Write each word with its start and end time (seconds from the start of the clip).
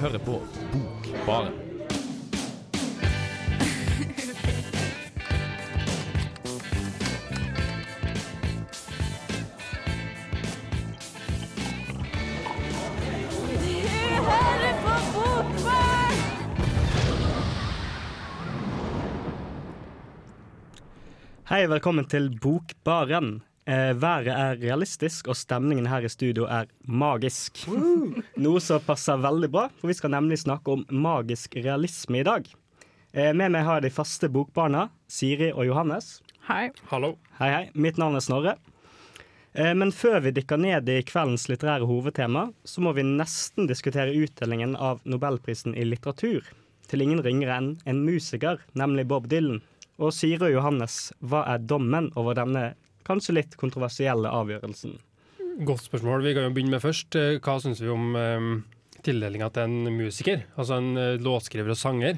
hører 0.00 0.18
på 0.18 0.40
Bokbaren. 0.72 1.52
Hei, 21.50 21.66
velkommen 21.66 22.06
til 22.08 22.30
Bokbaren. 22.40 23.42
Eh, 23.70 23.92
været 23.94 24.32
er 24.34 24.56
realistisk, 24.58 25.28
og 25.30 25.36
stemningen 25.38 25.86
her 25.86 26.02
i 26.02 26.08
studio 26.10 26.48
er 26.50 26.66
magisk. 26.82 27.60
Noe 28.44 28.62
som 28.64 28.82
passer 28.82 29.20
veldig 29.22 29.50
bra, 29.52 29.68
for 29.78 29.92
vi 29.92 29.94
skal 29.94 30.10
nemlig 30.16 30.40
snakke 30.42 30.74
om 30.74 30.82
magisk 30.90 31.54
realisme 31.54 32.18
i 32.18 32.26
dag. 32.26 32.48
Eh, 33.14 33.30
med 33.30 33.54
meg 33.54 33.62
har 33.68 33.78
jeg 33.78 33.86
de 33.86 33.92
faste 33.94 34.30
bokbarna, 34.32 34.88
Siri 35.06 35.52
og 35.52 35.68
Johannes. 35.68 36.16
Hei. 36.48 36.72
Hallo. 36.90 37.12
Hei, 37.38 37.52
hei. 37.54 37.62
Mitt 37.74 38.00
navn 38.00 38.18
er 38.18 38.26
Snorre. 38.26 38.56
Eh, 39.52 39.70
men 39.74 39.94
før 39.94 40.18
vi 40.26 40.34
dykker 40.34 40.58
ned 40.58 40.90
i 40.90 41.00
kveldens 41.06 41.46
litterære 41.46 41.86
hovedtema, 41.86 42.48
så 42.66 42.82
må 42.82 42.96
vi 42.98 43.06
nesten 43.06 43.70
diskutere 43.70 44.16
utdelingen 44.18 44.74
av 44.74 44.98
Nobelprisen 45.06 45.78
i 45.78 45.86
litteratur 45.86 46.42
til 46.90 47.06
ingen 47.06 47.22
ringere 47.22 47.54
enn 47.60 47.72
en 47.86 48.02
musiker, 48.02 48.58
nemlig 48.74 49.06
Bob 49.06 49.30
Dylan. 49.30 49.62
Og 50.02 50.10
Siri 50.16 50.48
og 50.48 50.56
Johannes, 50.58 51.12
hva 51.22 51.44
er 51.54 51.62
dommen 51.62 52.10
over 52.18 52.34
denne 52.34 52.72
kanskje 53.06 53.34
litt 53.36 53.56
kontroversielle 53.60 54.30
avgjørelsen? 54.32 54.98
Godt 55.66 55.84
spørsmål. 55.88 56.22
Vi 56.24 56.34
kan 56.36 56.46
jo 56.48 56.52
begynne 56.56 56.76
med 56.76 56.82
først. 56.84 57.16
Eh, 57.18 57.38
Hva 57.44 57.56
syns 57.60 57.80
vi 57.82 57.88
om 57.92 58.14
um, 58.16 58.50
tildelinga 59.04 59.50
til 59.52 59.66
en 59.66 59.96
musiker? 59.96 60.44
Altså 60.56 60.78
en 60.80 60.92
eh, 60.96 61.16
låtskriver 61.20 61.74
og 61.74 61.80
sanger. 61.80 62.16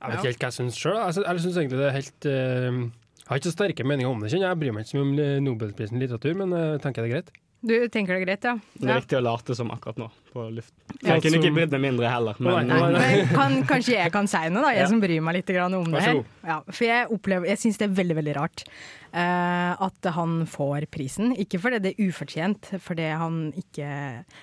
Jeg 0.00 0.08
vet 0.08 0.14
Ja. 0.14 0.16
ikke 0.16 0.30
helt 0.30 0.40
hva 0.40 0.48
jeg 0.48 0.58
syns 0.60 0.78
sjøl. 0.80 0.96
Jeg, 0.96 1.14
syns- 1.18 1.28
jeg 1.28 1.44
syns 1.44 1.60
egentlig 1.60 1.78
det 1.82 1.88
er 1.90 1.98
helt 1.98 2.26
eh, 2.30 2.80
Jeg 3.20 3.28
har 3.28 3.36
ikke 3.42 3.50
så 3.50 3.56
sterke 3.58 3.84
meninger 3.86 4.10
om 4.10 4.20
det. 4.24 4.30
kjenner 4.32 4.48
Jeg 4.54 4.58
bryr 4.62 4.72
meg 4.74 4.86
ikke 4.86 4.94
så 4.94 4.98
mye 4.98 5.06
om 5.10 5.18
eh, 5.20 5.36
Nobelprisen 5.44 6.00
i 6.00 6.04
litteratur, 6.06 6.34
men 6.40 6.56
jeg 6.56 6.80
tenker 6.82 7.02
det 7.04 7.10
er 7.10 7.14
greit. 7.18 7.30
Du 7.60 7.74
tenker 7.92 8.16
det 8.16 8.22
er 8.22 8.24
greit, 8.24 8.44
ja? 8.48 8.54
Det 8.72 8.86
er 8.88 8.94
ja. 8.94 9.00
viktig 9.02 9.16
å 9.18 9.20
late 9.20 9.52
som 9.54 9.68
akkurat 9.70 9.98
nå, 10.00 10.06
på 10.32 10.46
luft. 10.56 10.72
Ja, 11.04 11.18
Jeg 11.18 11.26
kunne 11.26 11.40
ikke 11.42 11.50
brydd 11.58 11.74
meg 11.76 11.82
mindre 11.84 12.08
heller, 12.08 12.38
men 12.40 12.54
Nei, 12.70 12.78
Nei, 12.80 12.92
nei. 12.94 13.26
kan, 13.36 13.58
kanskje 13.68 13.98
jeg 13.98 14.12
kan 14.14 14.30
si 14.32 14.40
noe, 14.48 14.62
da, 14.64 14.70
jeg 14.72 14.80
Ja. 14.80 14.86
som 14.88 15.02
bryr 15.02 15.20
meg 15.20 15.36
litt 15.36 15.50
om 15.60 15.92
det 15.92 16.00
her. 16.00 16.22
Ja, 16.48 16.56
for 16.64 16.84
jeg 16.88 17.10
opplever, 17.12 17.44
jeg 17.52 17.58
syns 17.60 17.76
det 17.76 17.90
er 17.90 17.92
veldig 18.00 18.16
veldig 18.16 18.34
rart 18.38 18.64
eh, 18.64 18.70
at 19.16 20.06
han 20.14 20.44
får 20.46 20.86
prisen. 20.92 21.32
Ikke 21.40 21.58
fordi 21.62 21.80
det 21.82 21.92
er 21.94 22.10
ufortjent, 22.10 22.68
fordi 22.78 23.08
han 23.18 23.38
ikke 23.58 23.88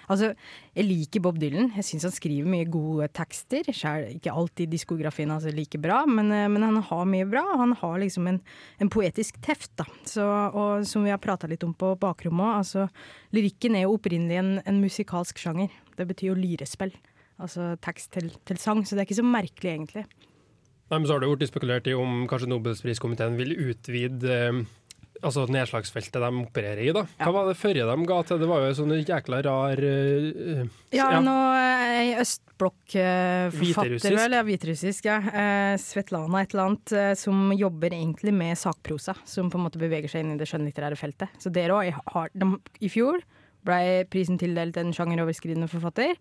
Altså, 0.08 0.34
jeg 0.76 0.86
liker 0.88 1.24
Bob 1.24 1.38
Dylan. 1.40 1.72
Jeg 1.76 1.86
syns 1.88 2.06
han 2.08 2.16
skriver 2.16 2.50
mye 2.50 2.68
gode 2.72 3.08
tekster. 3.16 3.68
Selv, 3.76 4.12
ikke 4.18 4.34
alltid 4.34 4.72
diskografien 4.72 5.32
hans 5.32 5.48
er 5.48 5.56
like 5.56 5.80
bra, 5.82 6.02
men, 6.10 6.32
eh, 6.32 6.48
men 6.52 6.66
han 6.66 6.82
har 6.84 7.06
mye 7.10 7.28
bra. 7.30 7.44
Han 7.62 7.76
har 7.80 7.98
liksom 8.04 8.28
en, 8.28 8.42
en 8.80 8.92
poetisk 8.92 9.40
teft, 9.46 9.72
da. 9.80 9.88
Så, 10.08 10.26
og 10.26 10.88
som 10.88 11.06
vi 11.06 11.14
har 11.14 11.22
prata 11.24 11.48
litt 11.50 11.64
om 11.68 11.76
på 11.78 11.94
bakrommet 12.02 12.58
altså 12.58 12.88
lyrikken 13.36 13.76
er 13.78 13.86
jo 13.86 13.98
opprinnelig 13.98 14.40
en, 14.42 14.54
en 14.66 14.82
musikalsk 14.82 15.40
sjanger. 15.42 15.74
Det 15.98 16.08
betyr 16.10 16.32
jo 16.32 16.40
lyrespill. 16.40 16.94
Altså 17.42 17.76
tekst 17.84 18.14
til, 18.16 18.32
til 18.50 18.60
sang, 18.62 18.84
så 18.84 18.96
det 18.96 19.04
er 19.04 19.10
ikke 19.10 19.20
så 19.20 19.28
merkelig, 19.28 19.74
egentlig. 19.74 20.06
Nei, 20.88 21.00
men 21.00 21.08
så 21.08 21.18
har 21.18 21.24
det 21.24 21.30
blitt 21.34 21.52
spekulert 21.52 21.88
i 21.92 21.96
om 21.98 22.26
kanskje 22.32 22.48
Nobelpriskomiteen 22.52 23.36
vil 23.40 23.56
utvide 23.70 24.36
eh, 24.50 24.60
altså 25.26 25.46
nedslagsfeltet 25.52 26.22
de 26.22 26.30
opererer 26.44 26.84
i. 26.86 26.94
da. 26.96 27.04
Hva 27.20 27.34
var 27.36 27.50
det 27.50 27.58
forrige 27.60 27.88
de 27.90 28.08
ga 28.10 28.18
til? 28.28 28.40
Det 28.42 28.50
var 28.50 28.64
jo 28.64 28.74
sånn 28.78 28.94
jækla 29.02 29.42
rar 29.48 29.82
uh, 29.84 30.64
Ja, 30.96 31.10
Ja. 31.16 31.22
nå 31.24 31.36
er 31.58 31.94
jeg 31.96 32.12
østblokkforfatter, 32.24 33.96
uh, 33.98 34.20
vel. 34.22 34.36
Ja, 34.38 34.44
hviterussisk, 34.48 35.08
ja. 35.10 35.18
Uh, 35.26 35.74
Svetlana 35.82 36.44
et 36.44 36.54
eller 36.54 36.70
annet, 36.70 36.94
uh, 36.96 37.14
som 37.20 37.50
jobber 37.58 37.96
egentlig 37.98 38.34
med 38.36 38.58
sakprosa. 38.60 39.18
Som 39.28 39.52
på 39.54 39.60
en 39.60 39.66
måte 39.68 39.82
beveger 39.82 40.12
seg 40.12 40.26
inn 40.26 40.36
i 40.36 40.40
det 40.40 40.50
skjønnlitterære 40.50 41.00
feltet. 41.00 41.34
Så 41.42 41.52
dere 41.54 41.78
òg 41.78 41.98
har 42.14 42.30
de, 42.34 42.52
I 42.80 42.92
fjor 42.94 43.20
ble 43.68 44.06
prisen 44.12 44.40
tildelt 44.40 44.78
en 44.80 44.94
sjangeroverskridende 44.96 45.68
forfatter. 45.72 46.16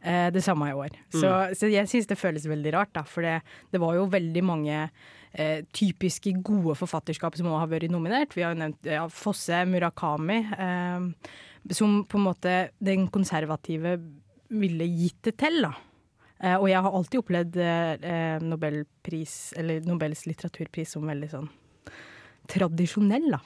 Eh, 0.00 0.30
det 0.32 0.40
samme 0.40 0.70
i 0.70 0.76
år. 0.76 0.94
Så, 1.12 1.28
så 1.58 1.68
jeg 1.68 1.88
syns 1.90 2.08
det 2.08 2.16
føles 2.16 2.46
veldig 2.48 2.72
rart, 2.72 2.92
da. 2.96 3.02
For 3.04 3.26
det, 3.26 3.40
det 3.68 3.80
var 3.82 3.98
jo 3.98 4.06
veldig 4.08 4.42
mange 4.48 4.78
eh, 4.80 5.60
typiske 5.76 6.32
gode 6.40 6.76
forfatterskap 6.80 7.36
som 7.36 7.50
også 7.50 7.60
har 7.66 7.70
vært 7.74 7.92
nominert. 7.92 8.32
Vi 8.36 8.46
har 8.46 8.54
jo 8.54 8.62
nevnt 8.62 8.88
ja, 8.88 9.04
Fosse, 9.12 9.60
Murakami. 9.68 10.40
Eh, 10.56 11.36
som 11.76 12.00
på 12.08 12.16
en 12.16 12.26
måte 12.30 12.56
den 12.80 13.10
konservative 13.12 13.98
ville 14.50 14.88
gitt 14.88 15.20
det 15.28 15.36
til, 15.44 15.60
da. 15.68 15.74
Eh, 16.40 16.56
og 16.56 16.70
jeg 16.70 16.80
har 16.80 16.96
alltid 16.96 17.20
opplevd 17.20 17.60
eh, 17.60 18.40
Nobelpris, 18.40 19.38
eller 19.60 19.84
Nobels 19.84 20.24
litteraturpris 20.24 20.96
som 20.96 21.08
veldig 21.08 21.32
sånn 21.34 21.50
tradisjonell, 22.50 23.28
da. 23.36 23.44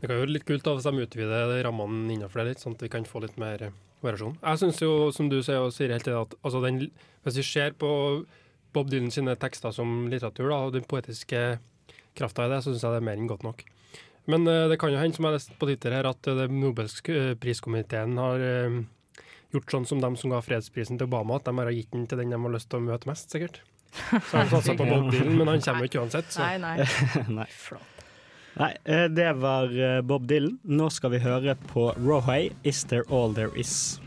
Det 0.00 0.08
kan 0.08 0.16
jo 0.16 0.24
være 0.24 0.34
litt 0.34 0.48
kult 0.48 0.64
da, 0.66 0.72
hvis 0.74 0.88
de 0.88 1.04
utvider 1.04 1.58
rammene 1.64 2.16
innenfor 2.16 2.42
det 2.42 2.52
litt, 2.54 2.62
sånn 2.64 2.74
at 2.74 2.82
vi 2.82 2.90
kan 2.92 3.04
få 3.08 3.22
litt 3.22 3.36
mer 3.40 3.68
eh, 3.68 3.76
variasjon. 4.04 4.38
Jeg 4.40 4.60
syns 4.62 4.80
jo, 4.82 4.92
som 5.14 5.28
du 5.32 5.40
sier, 5.40 5.62
og 5.62 5.74
sier 5.74 5.92
helt 5.94 6.06
til 6.08 6.18
at 6.18 6.34
altså 6.42 6.62
den, 6.64 6.86
hvis 7.24 7.38
vi 7.40 7.46
ser 7.46 7.76
på 7.78 7.90
Bob 8.72 8.90
Dylan 8.90 9.12
sine 9.12 9.36
tekster 9.40 9.74
som 9.74 10.06
litteratur, 10.12 10.48
da, 10.50 10.62
og 10.66 10.74
den 10.76 10.86
poetiske 10.88 11.42
krafta 12.18 12.46
i 12.46 12.52
det, 12.52 12.62
så 12.64 12.72
syns 12.72 12.86
jeg 12.86 12.96
det 12.96 13.02
er 13.02 13.08
mer 13.10 13.20
enn 13.20 13.30
godt 13.30 13.46
nok. 13.46 13.64
Men 14.30 14.46
uh, 14.46 14.68
det 14.70 14.78
kan 14.78 14.92
jo 14.92 15.00
hende, 15.00 15.16
som 15.16 15.26
jeg 15.26 15.32
har 15.32 15.38
lest 15.40 15.54
på 15.58 15.68
Twitter 15.68 15.96
her, 15.96 16.08
at 16.08 16.30
uh, 16.30 16.44
Nobelpriskomiteen 16.46 18.18
har 18.22 18.44
uh, 18.46 18.80
gjort 19.52 19.74
sånn 19.74 19.88
som 19.88 20.02
dem 20.02 20.16
som 20.18 20.32
ga 20.32 20.42
fredsprisen 20.44 21.00
til 21.00 21.10
Obama, 21.10 21.40
at 21.40 21.48
de 21.48 21.56
bare 21.58 21.72
har 21.72 21.78
gitt 21.80 21.92
den 21.94 22.06
til 22.08 22.22
den 22.22 22.32
de 22.32 22.40
har 22.44 22.54
lyst 22.54 22.70
til 22.72 22.80
å 22.80 22.86
møte 22.86 23.10
mest, 23.10 23.32
sikkert. 23.34 23.62
Så 23.92 24.38
har 24.38 24.46
de 24.46 24.54
satsa 24.54 24.76
på 24.78 24.86
Bob 24.88 25.10
Dylan, 25.12 25.34
men 25.36 25.50
han 25.50 25.64
kommer 25.64 25.84
jo 25.84 25.90
ikke 25.90 26.04
uansett. 26.04 26.30
Så. 26.32 26.44
Nei, 26.46 26.56
nei. 26.62 26.86
Nei. 27.40 27.48
Nei, 28.54 28.76
eh, 28.84 29.04
det 29.04 29.32
var 29.40 29.72
eh, 29.72 30.00
Bob 30.02 30.26
Dylan. 30.28 30.58
Nå 30.62 30.90
skal 30.92 31.14
vi 31.14 31.22
høre 31.24 31.54
på 31.72 31.92
Rohay, 31.96 32.50
'Is 32.64 32.84
There 32.84 33.04
All 33.08 33.34
There 33.34 33.50
Is'. 33.56 34.00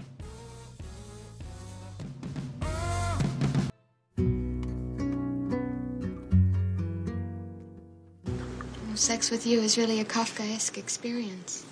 Sex 8.95 9.29
with 9.31 9.45
you 9.45 9.61
is 9.61 9.78
really 9.78 10.00
a 10.00 10.05
Kafkaesque 10.05 10.78
experience. 10.78 11.66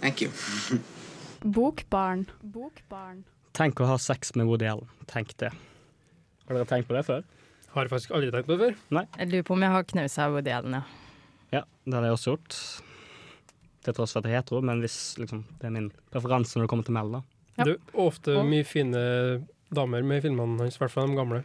Thank 0.00 0.20
you. 0.20 0.30
Bokbarn. 1.40 2.26
Bokbarn. 2.42 3.24
Tenk 3.52 3.80
å 3.80 3.86
ha 3.88 3.96
sex 3.98 4.34
med 4.36 4.46
Woody 4.46 4.66
Allen. 4.68 4.86
Tenk 5.06 5.32
det. 5.40 5.50
Har 6.46 6.58
dere 6.58 6.68
tenkt 6.68 6.88
på 6.88 6.94
det 6.94 7.02
før? 7.06 7.24
Har 7.76 7.88
faktisk 7.92 8.14
aldri 8.16 8.30
tenkt 8.32 8.48
på 8.48 8.56
det 8.56 8.70
før. 8.72 9.06
Jeg 9.20 9.28
lurer 9.32 9.42
på 9.46 9.54
om 9.56 9.64
jeg 9.66 9.70
har 9.74 9.82
knausa 9.92 10.28
Woody 10.32 10.52
Allen, 10.56 10.78
ja. 10.78 10.82
Ja, 11.52 11.62
det 11.84 11.94
har 11.98 12.06
jeg 12.08 12.16
også 12.16 12.32
gjort. 12.34 12.56
Til 13.86 13.94
tross 13.94 14.14
for 14.16 14.22
at 14.22 14.26
jeg 14.30 14.34
er 14.34 14.40
hetero, 14.40 14.62
men 14.64 14.80
hvis 14.82 14.96
liksom, 15.20 15.44
det 15.60 15.68
er 15.68 15.74
min 15.76 15.90
preferanse 16.10 16.56
når 16.58 16.64
det 16.66 16.70
kommer 16.72 16.86
til 16.88 16.96
Mel, 16.96 17.12
da. 17.18 17.20
Ja. 17.58 17.64
Det 17.68 17.74
er 17.76 18.00
ofte 18.06 18.34
Og- 18.36 18.48
mye 18.48 18.64
fine 18.66 19.02
damer 19.72 20.02
med 20.04 20.22
filmene 20.24 20.58
hans, 20.64 20.76
i 20.76 20.78
hvert 20.82 20.90
fall 20.90 21.06
de 21.12 21.16
gamle. 21.20 21.44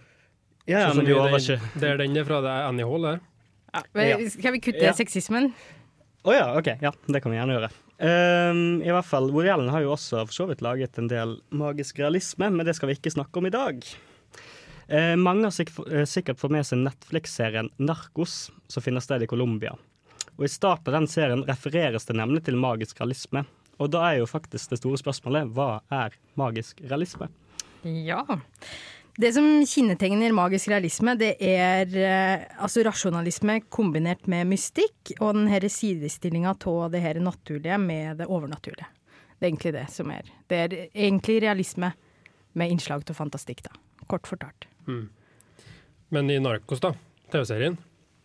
Ja, 0.68 0.88
Sånn 0.92 1.04
men 1.04 1.16
var 1.16 1.30
den- 1.30 1.40
ikke 1.40 1.80
Det 1.80 1.90
er 1.90 1.98
den 1.98 2.14
det 2.14 2.22
er 2.22 2.26
fra, 2.26 2.42
det 2.42 2.50
er 2.50 2.68
Annie 2.70 2.86
Hall, 2.86 3.02
det. 3.02 3.20
Men 3.94 4.30
Skal 4.30 4.52
vi 4.54 4.60
kutte 4.60 4.82
Ja. 4.82 4.92
sexismen? 4.94 5.54
Å 6.26 6.32
ja, 6.34 6.58
OK. 6.58 6.68
Ja, 6.82 6.92
det 7.08 7.22
kan 7.24 7.32
vi 7.32 7.38
gjerne 7.38 7.60
gjøre. 7.60 7.72
Um, 8.02 8.82
I 8.82 8.88
hvert 8.90 9.06
fall, 9.06 9.32
Woody 9.32 9.50
Allen 9.50 9.70
har 9.70 9.82
jo 9.82 9.92
også 9.94 10.26
for 10.28 10.34
så 10.34 10.48
vidt 10.48 10.62
laget 10.62 10.98
en 10.98 11.08
del 11.08 11.40
magisk 11.52 11.98
realisme, 12.00 12.50
men 12.52 12.66
det 12.66 12.76
skal 12.76 12.88
vi 12.90 12.96
ikke 12.96 13.12
snakke 13.14 13.38
om 13.38 13.46
i 13.46 13.50
dag. 13.50 13.84
Eh, 14.88 15.16
mange 15.16 15.48
har 15.48 15.56
sik 15.56 15.72
eh, 15.88 16.06
sikkert 16.06 16.40
fått 16.40 16.54
med 16.54 16.66
seg 16.68 16.82
Netflix-serien 16.84 17.72
Narkos, 17.78 18.52
som 18.68 18.84
finner 18.84 19.04
sted 19.04 19.24
i 19.24 19.30
Colombia. 19.30 19.76
Og 20.38 20.48
I 20.48 20.52
starten 20.52 20.94
av 20.94 21.02
den 21.02 21.12
serien 21.12 21.44
refereres 21.48 22.08
det 22.08 22.18
nemlig 22.18 22.46
til 22.48 22.60
magisk 22.60 23.02
realisme. 23.02 23.46
Og 23.82 23.92
da 23.94 24.04
er 24.12 24.22
jo 24.22 24.30
faktisk 24.30 24.72
det 24.72 24.82
store 24.82 25.00
spørsmålet 25.02 25.52
hva 25.56 25.82
er 25.94 26.16
magisk 26.40 26.82
realisme? 26.86 27.30
Ja. 27.84 28.24
Det 29.18 29.34
som 29.36 29.46
kjennetegner 29.68 30.32
magisk 30.34 30.70
realisme, 30.72 31.18
det 31.20 31.34
er 31.44 31.96
eh, 32.00 32.46
altså 32.64 32.86
rasjonalisme 32.88 33.60
kombinert 33.74 34.30
med 34.32 34.48
mystikk, 34.54 35.16
og 35.20 35.36
den 35.36 35.50
her 35.52 35.68
sidestillinga 35.68 36.56
av 36.56 36.92
det 36.94 37.04
her 37.04 37.20
naturlige 37.20 37.78
med 37.82 38.22
det 38.22 38.30
overnaturlige. 38.32 38.88
Det 39.38 39.48
er 39.48 39.52
egentlig 39.52 39.74
det 39.76 39.88
som 39.92 40.12
er. 40.14 40.34
Det 40.48 40.58
er 40.64 40.76
egentlig 40.94 41.42
realisme 41.42 41.92
med 42.54 42.72
innslag 42.72 43.04
av 43.10 43.18
fantastikk, 43.18 43.66
da. 43.66 43.76
Kort 44.08 44.30
fortalt. 44.30 44.71
Men 46.12 46.32
i 46.32 46.40
Narkos, 46.44 46.82
da, 46.84 46.94
TV-serien, 47.32 47.78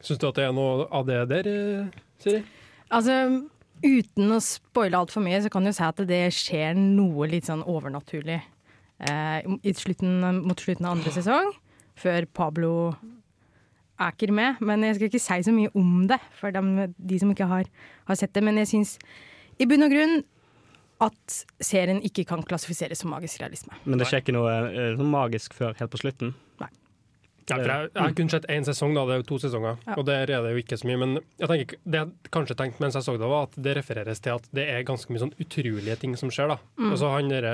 syns 0.03 0.21
du 0.23 0.27
at 0.29 0.39
det 0.39 0.47
er 0.49 0.55
noe 0.57 0.87
av 0.95 1.07
det 1.09 1.21
der, 1.31 1.51
eh, 1.51 2.01
Siri? 2.23 2.43
Altså, 2.91 3.47
uten 3.85 4.35
å 4.35 4.41
spoile 4.43 4.99
altfor 4.99 5.25
mye, 5.25 5.43
så 5.43 5.51
kan 5.53 5.67
du 5.67 5.73
si 5.75 5.85
at 5.87 6.03
det 6.09 6.23
skjer 6.35 6.79
noe 6.79 7.29
litt 7.31 7.49
sånn 7.51 7.65
overnaturlig 7.67 8.41
eh, 8.41 9.73
slutten, 9.77 10.43
mot 10.47 10.61
slutten 10.61 10.89
av 10.89 10.97
andre 10.97 11.15
sesong, 11.15 11.53
før 11.97 12.27
Pablo 12.37 12.73
er 13.97 14.13
ikke 14.13 14.33
med. 14.35 14.61
Men 14.65 14.85
jeg 14.85 14.99
skal 14.99 15.11
ikke 15.11 15.23
si 15.23 15.43
så 15.47 15.55
mye 15.55 15.73
om 15.79 16.07
det, 16.11 16.21
for 16.39 16.55
de, 16.55 16.89
de 16.97 17.21
som 17.21 17.33
ikke 17.33 17.49
har, 17.51 17.69
har 18.09 18.19
sett 18.19 18.35
det. 18.37 18.45
Men 18.45 18.61
jeg 18.63 18.73
syns 18.73 18.97
i 19.59 19.69
bunn 19.69 19.87
og 19.87 19.95
grunn 19.95 20.19
at 21.05 21.39
serien 21.61 21.99
ikke 22.05 22.25
kan 22.29 22.43
klassifiseres 22.47 23.03
som 23.03 23.11
magisk 23.13 23.41
realisme. 23.43 23.77
Men 23.85 24.01
det 24.01 24.07
skjer 24.09 24.23
ikke 24.25 24.35
noe 24.37 24.53
eh, 24.71 24.95
sånn 24.97 25.11
magisk 25.13 25.55
før 25.57 25.75
helt 25.79 25.93
på 25.93 26.01
slutten? 26.01 26.35
Ja, 27.47 27.61
for 27.61 27.71
jeg, 27.71 27.91
jeg 27.95 28.03
har 28.03 28.15
kun 28.19 28.31
sett 28.33 28.47
én 28.51 28.65
sesong, 28.67 28.95
da, 28.97 29.05
det 29.07 29.13
er 29.15 29.21
jo 29.21 29.27
to 29.29 29.37
sesonger, 29.39 29.77
Ja. 29.87 29.95
og 30.01 30.07
der 30.09 30.25
er 30.35 30.43
det 30.43 30.51
jo 30.51 30.63
ikke 30.65 30.79
så 30.81 30.89
mye. 30.89 30.99
Men 30.99 31.13
jeg 31.39 31.47
tenker, 31.53 31.77
det 31.87 32.01
jeg 32.01 32.31
kanskje 32.35 32.57
tenkte 32.59 32.83
mens 32.83 32.97
jeg 32.99 33.07
så 33.07 33.15
det, 33.15 33.29
var 33.31 33.45
at 33.47 33.55
det 33.63 33.75
refereres 33.79 34.19
til 34.25 34.35
at 34.35 34.49
det 34.59 34.65
er 34.73 34.83
ganske 34.89 35.13
mye 35.15 35.23
sånn 35.23 35.37
utrolige 35.39 35.95
ting 36.03 36.17
som 36.19 36.33
skjer. 36.35 36.49
da. 36.51 36.57
Mm. 36.75 36.89
Og 36.91 36.99
så 36.99 37.13
han 37.15 37.31
derre 37.31 37.53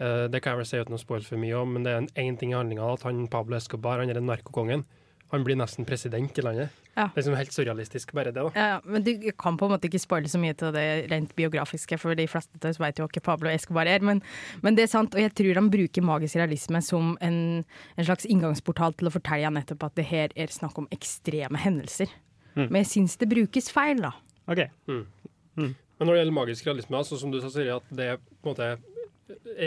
eh, 0.00 0.24
Det 0.32 0.40
kan 0.40 0.54
jeg 0.54 0.62
vel 0.62 0.68
si 0.70 0.80
uten 0.80 0.96
å 0.96 1.02
spoile 1.02 1.28
for 1.28 1.36
mye 1.36 1.58
om, 1.60 1.74
men 1.76 1.84
det 1.84 1.92
er 1.92 2.08
én 2.24 2.38
ting 2.40 2.54
i 2.54 2.56
handlinga 2.56 2.86
at 2.94 3.04
han 3.04 3.26
Pablo 3.28 3.58
Escobar, 3.60 4.00
han 4.00 4.08
er 4.08 4.22
narkokongen, 4.24 4.86
han 5.30 5.44
blir 5.46 5.58
nesten 5.58 5.86
president 5.86 6.38
i 6.38 6.42
landet. 6.42 6.76
Ja. 6.96 7.06
Det 7.06 7.20
er 7.20 7.20
liksom 7.20 7.36
helt 7.38 7.54
surrealistisk, 7.54 8.12
bare 8.16 8.32
det. 8.32 8.42
da. 8.42 8.50
Ja, 8.56 8.66
ja, 8.74 8.78
men 8.84 9.04
du 9.06 9.12
kan 9.38 9.58
på 9.58 9.68
en 9.68 9.74
måte 9.74 9.86
ikke 9.86 10.00
spoile 10.02 10.30
så 10.30 10.40
mye 10.42 10.56
til 10.58 10.72
det 10.74 10.86
rent 11.12 11.34
biografiske, 11.38 11.98
for 12.02 12.18
de 12.18 12.26
fleste 12.30 12.58
av 12.58 12.72
oss 12.72 12.80
vet 12.82 12.98
jo 12.98 13.06
ikke 13.06 13.22
Pablo 13.28 13.50
Escobar 13.52 13.86
er. 13.90 14.02
Men, 14.02 14.22
men 14.64 14.78
det 14.78 14.86
er 14.86 14.92
sant, 14.92 15.14
og 15.14 15.22
jeg 15.22 15.34
tror 15.38 15.60
han 15.62 15.70
bruker 15.70 16.06
magisk 16.06 16.40
realisme 16.40 16.82
som 16.82 17.14
en, 17.22 17.38
en 17.96 18.08
slags 18.08 18.26
inngangsportal 18.26 18.98
til 18.98 19.10
å 19.10 19.14
fortelle 19.14 19.54
nettopp 19.54 19.86
at 19.86 20.00
det 20.00 20.08
her 20.10 20.34
er 20.34 20.50
snakk 20.50 20.82
om 20.82 20.90
ekstreme 20.94 21.62
hendelser. 21.62 22.10
Mm. 22.56 22.66
Men 22.66 22.80
jeg 22.82 22.92
syns 22.96 23.18
det 23.20 23.30
brukes 23.30 23.70
feil, 23.70 24.02
da. 24.02 24.16
OK. 24.50 24.64
Men 25.60 26.08
når 26.08 26.14
det 26.16 26.22
gjelder 26.24 26.40
magisk 26.40 26.66
realisme, 26.66 26.96
altså, 26.98 27.20
som 27.20 27.30
du 27.30 27.38
sa, 27.42 27.52
Siri, 27.52 27.70
at 27.70 27.86
det 27.94 28.14
er 28.14 28.18
på 28.18 28.50
en 28.50 28.54
måte 28.54 28.72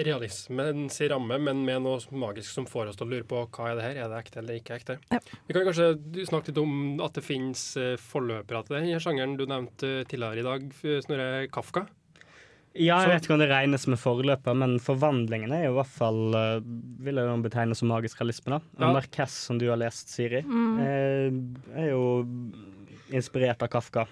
realismens 0.05 0.99
ramme, 1.11 1.37
men 1.39 1.63
med 1.65 1.83
noe 1.85 1.99
magisk 2.19 2.51
som 2.51 2.67
får 2.69 2.91
oss 2.91 2.99
til 2.99 3.07
å 3.07 3.11
lure 3.13 3.27
på 3.27 3.41
hva 3.45 3.71
er 3.71 3.79
det 3.79 3.87
her, 3.87 3.99
er 4.03 4.11
det 4.11 4.21
ekte 4.21 4.39
eller 4.41 4.59
ikke 4.59 4.77
ekte. 4.79 4.99
Ja. 5.13 5.19
Vi 5.47 5.55
kan 5.55 5.67
kanskje 5.67 5.89
snakke 6.29 6.51
litt 6.51 6.61
om 6.61 7.01
at 7.03 7.17
det 7.17 7.25
finnes 7.25 7.65
eh, 7.79 7.95
forløpere 8.01 8.63
til 8.67 8.77
denne 8.79 9.01
sjangeren 9.03 9.35
du 9.39 9.45
nevnte 9.49 9.91
tidligere 10.09 10.43
i 10.43 10.47
dag, 10.47 10.69
eh, 10.83 11.01
Snorre 11.05 11.27
Kafka. 11.53 11.85
Ja, 12.73 13.03
jeg 13.03 13.11
vet 13.11 13.27
ikke 13.27 13.35
om 13.35 13.41
det 13.43 13.51
regnes 13.51 13.83
med 13.85 13.99
forløper, 14.01 14.55
men 14.57 14.79
forvandlingene 14.81 15.59
er 15.59 15.67
jo 15.67 15.75
i 15.75 15.77
hvert 15.77 15.91
fall 15.93 16.37
eh, 16.39 16.55
Vil 17.05 17.19
jeg 17.21 17.29
jo 17.29 17.35
betegne 17.45 17.77
som 17.77 17.91
magisk 17.93 18.23
realisme, 18.23 18.55
da. 18.55 18.61
Ja. 18.81 18.93
Marquez, 18.95 19.35
som 19.49 19.59
du 19.61 19.67
har 19.69 19.77
lest, 19.77 20.09
Siri, 20.09 20.41
mm. 20.41 20.79
er 21.77 21.91
jo 21.91 22.01
inspirert 23.13 23.61
av 23.61 23.69
Kafka. 23.75 24.07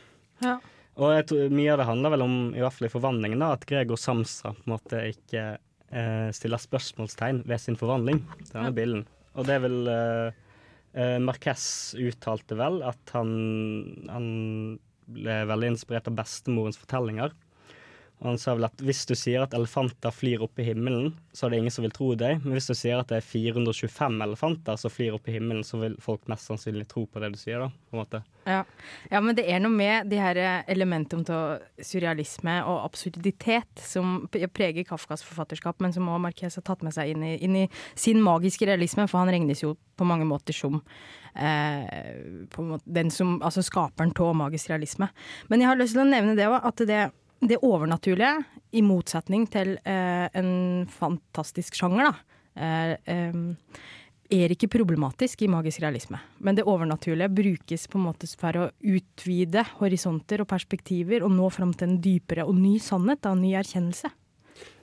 Ja. 0.46 0.60
Og 1.00 1.14
jeg 1.16 1.26
tror 1.30 1.54
mye 1.56 1.72
av 1.72 1.80
det 1.80 1.88
handler 1.88 2.12
vel 2.16 2.24
om, 2.26 2.34
i 2.56 2.60
hvert 2.62 2.76
fall 2.76 2.90
i 2.90 2.92
forvandlingen, 2.94 3.40
da, 3.40 3.54
at 3.56 3.66
Gregor 3.70 4.00
Samsa 4.00 4.52
på 4.58 4.66
en 4.68 4.74
måte 4.74 5.00
ikke 5.14 5.44
eh, 5.56 6.30
stiller 6.36 6.60
spørsmålstegn 6.62 7.44
ved 7.48 7.62
sin 7.64 7.78
forvandling. 7.80 8.20
Denne 8.52 8.70
Ja. 8.70 8.76
bilden. 8.76 9.06
Og 9.40 9.48
det 9.48 9.56
er 9.56 9.64
vel 9.64 9.78
eh, 9.88 10.32
eh, 11.00 11.18
Marquez 11.24 11.96
uttalte 11.96 12.58
vel 12.60 12.82
at 12.84 13.14
han, 13.16 13.32
han 14.12 14.28
ble 15.12 15.38
veldig 15.48 15.72
inspirert 15.74 16.10
av 16.12 16.18
bestemorens 16.20 16.78
fortellinger. 16.82 17.32
Han 18.22 18.38
sa 18.38 18.54
vel 18.54 18.68
at 18.68 18.82
hvis 18.86 19.02
du 19.10 19.16
sier 19.18 19.42
at 19.42 19.56
elefanter 19.58 20.14
flyr 20.14 20.44
opp 20.46 20.60
i 20.62 20.66
himmelen, 20.68 21.16
så 21.34 21.48
er 21.48 21.54
det 21.54 21.62
ingen 21.62 21.74
som 21.74 21.86
vil 21.88 21.94
tro 21.96 22.12
deg. 22.18 22.44
Men 22.44 22.54
hvis 22.54 22.70
du 22.70 22.76
sier 22.78 23.02
at 23.02 23.10
det 23.10 23.18
er 23.18 23.26
425 23.26 24.20
elefanter 24.28 24.78
som 24.78 24.94
flyr 24.94 25.18
opp 25.18 25.30
i 25.30 25.36
himmelen, 25.38 25.64
så 25.66 25.80
vil 25.82 25.96
folk 26.02 26.28
mest 26.30 26.50
sannsynlig 26.50 26.86
tro 26.92 27.08
på 27.10 27.24
det 27.24 27.32
du 27.34 27.40
sier, 27.42 27.64
da. 27.64 27.72
på 27.72 27.98
en 27.98 28.04
måte. 28.04 28.22
Ja. 28.46 28.62
ja, 29.10 29.22
men 29.22 29.38
det 29.38 29.46
er 29.50 29.62
noe 29.62 29.74
med 29.74 30.10
de 30.10 30.18
her 30.22 30.38
elementene 30.70 31.26
av 31.34 31.66
surrealisme 31.82 32.60
og 32.66 32.84
absurditet 32.86 33.82
som 33.82 34.28
preger 34.30 34.86
Kafkas 34.86 35.26
forfatterskap, 35.26 35.82
men 35.82 35.94
som 35.94 36.10
òg 36.10 36.22
Marquez 36.28 36.58
har 36.58 36.66
tatt 36.66 36.86
med 36.86 36.94
seg 36.94 37.14
inn 37.14 37.26
i, 37.26 37.36
inn 37.42 37.58
i 37.64 37.68
sin 37.94 38.22
magiske 38.22 38.70
realisme, 38.70 39.08
for 39.10 39.22
han 39.22 39.34
regnes 39.34 39.66
jo 39.66 39.76
på 39.98 40.08
mange 40.08 40.26
måter 40.26 40.56
som 40.58 40.80
eh, 41.36 41.86
måte, 42.58 42.86
den 42.86 43.12
som, 43.14 43.38
altså 43.46 43.64
skaperen 43.66 44.14
av 44.18 44.36
magisk 44.38 44.72
realisme. 44.72 45.10
Men 45.50 45.62
jeg 45.62 45.70
har 45.70 45.80
lyst 45.80 45.98
til 45.98 46.04
å 46.06 46.10
nevne 46.10 46.38
det 46.38 46.50
òg, 46.50 46.60
at 46.66 46.86
det, 46.90 47.02
det 47.42 47.58
overnaturlige, 47.66 48.44
i 48.72 48.84
motsetning 48.86 49.48
til 49.52 49.74
eh, 49.84 50.28
en 50.38 50.86
fantastisk 50.88 51.76
sjanger, 51.76 52.12
da, 52.12 52.38
er, 52.56 52.94
eh, 53.10 53.82
er 54.32 54.54
ikke 54.54 54.70
problematisk 54.72 55.44
i 55.44 55.50
magisk 55.52 55.82
realisme. 55.84 56.22
Men 56.40 56.56
det 56.56 56.68
overnaturlige 56.70 57.32
brukes 57.34 57.88
på 57.92 58.00
en 58.00 58.06
måte 58.06 58.30
for 58.40 58.62
å 58.62 58.70
utvide 58.80 59.66
horisonter 59.82 60.46
og 60.46 60.52
perspektiver 60.54 61.26
og 61.26 61.34
nå 61.36 61.50
fram 61.52 61.74
til 61.76 61.90
en 61.90 62.00
dypere 62.04 62.48
og 62.48 62.56
ny 62.62 62.78
sannhet, 62.80 63.24
da, 63.26 63.34
en 63.34 63.44
ny 63.44 63.56
erkjennelse. 63.60 64.14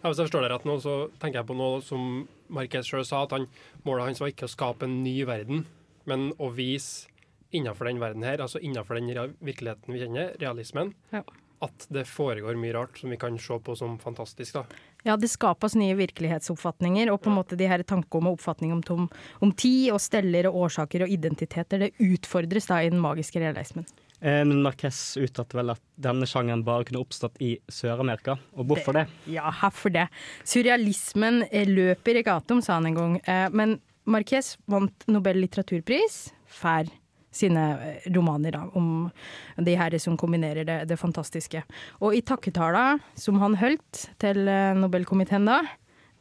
Ja, 0.02 0.10
hvis 0.10 0.18
jeg 0.18 0.28
forstår 0.28 0.44
det 0.44 0.52
rett 0.52 0.66
nå, 0.68 0.78
så 0.82 1.00
tenker 1.22 1.40
jeg 1.40 1.48
på 1.48 1.56
noe 1.58 1.80
som 1.86 2.24
Marquez 2.52 2.88
sjøl 2.90 3.06
sa, 3.06 3.22
at 3.24 3.36
han, 3.36 3.46
målet 3.86 4.10
hans 4.10 4.22
var 4.22 4.32
ikke 4.32 4.48
å 4.48 4.52
skape 4.52 4.88
en 4.88 5.00
ny 5.04 5.20
verden, 5.28 5.64
men 6.10 6.32
å 6.42 6.50
vise 6.54 7.06
innenfor 7.54 7.88
den 7.88 8.00
verden 8.02 8.24
her, 8.26 8.42
altså 8.44 8.60
innenfor 8.60 8.98
den 8.98 9.36
virkeligheten 9.40 9.94
vi 9.94 10.02
kjenner, 10.02 10.34
realismen, 10.42 10.96
Ja. 11.14 11.22
At 11.64 11.86
det 11.92 12.04
foregår 12.08 12.58
mye 12.60 12.74
rart 12.76 12.98
som 13.00 13.10
vi 13.10 13.18
kan 13.20 13.38
se 13.38 13.58
på 13.58 13.76
som 13.76 13.98
fantastisk. 13.98 14.54
da. 14.54 14.64
Ja, 15.06 15.16
det 15.16 15.30
skapes 15.30 15.74
nye 15.78 15.94
virkelighetsoppfatninger, 15.98 17.10
og 17.12 17.22
på 17.22 17.30
en 17.30 17.38
måte 17.38 17.56
de 17.58 17.68
her 17.70 17.82
tanker 17.86 18.18
om 18.20 18.32
oppfatning 18.32 18.72
om, 18.74 18.82
tom, 18.82 19.08
om 19.40 19.52
tid 19.52 19.92
og 19.94 20.00
steller 20.02 20.50
og 20.50 20.66
årsaker 20.66 21.06
og 21.06 21.14
identiteter, 21.14 21.78
det 21.86 21.94
utfordres 21.98 22.66
da 22.70 22.82
i 22.82 22.90
den 22.90 23.00
magiske 23.02 23.40
realismen. 23.42 23.86
Eh, 24.20 24.42
men 24.42 24.62
Marquez 24.64 25.16
uttalte 25.20 25.54
vel 25.58 25.70
at 25.74 25.82
denne 25.94 26.26
sjangeren 26.26 26.64
bare 26.66 26.88
kunne 26.88 27.02
oppstått 27.04 27.38
i 27.44 27.52
Sør-Amerika. 27.70 28.34
Og 28.58 28.66
hvorfor 28.66 28.96
det? 28.98 29.04
Ja, 29.30 29.52
hvorfor 29.60 29.94
det? 29.94 30.08
Surrealismen 30.42 31.44
eh, 31.52 31.68
løper 31.70 32.18
i 32.18 32.24
gatom, 32.26 32.62
sa 32.64 32.78
han 32.80 32.90
en 32.90 32.98
gang. 32.98 33.18
Eh, 33.22 33.46
Men 33.54 33.78
Marquez 34.08 34.56
vant 34.66 35.04
Nobel 35.06 35.38
litteraturpris 35.44 36.32
for 36.48 36.88
sine 37.34 37.64
eh, 37.84 38.06
romaner 38.14 38.54
da, 38.56 38.62
om 38.78 39.08
de 39.56 39.74
her 39.78 39.96
som 40.00 40.16
kombinerer 40.20 40.66
det, 40.68 40.78
det 40.90 41.00
fantastiske. 41.00 41.62
Og 42.00 42.16
i 42.16 42.22
takketala 42.24 42.98
som 43.18 43.40
han 43.42 43.58
holdt 43.60 44.08
til 44.22 44.48
eh, 44.48 44.76
Nobelkomiteen 44.78 45.48
da, 45.48 45.60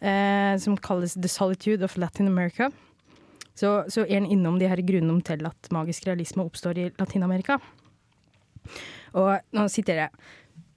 eh, 0.02 0.54
som 0.62 0.78
kalles 0.78 1.18
The 1.18 1.32
Solitude 1.32 1.86
of 1.88 1.98
Latin 1.98 2.28
America, 2.32 2.72
så, 3.58 3.82
så 3.90 4.04
er 4.06 4.20
han 4.20 4.30
innom 4.30 4.60
de 4.62 4.70
her 4.70 4.82
grunnene 4.86 5.24
til 5.26 5.48
at 5.50 5.72
magisk 5.74 6.06
realisme 6.06 6.46
oppstår 6.46 6.78
i 6.78 6.90
Latin-Amerika. 7.00 7.58
Og 9.18 9.32
nå 9.58 9.64
siterer 9.72 10.06
jeg. 10.06 10.28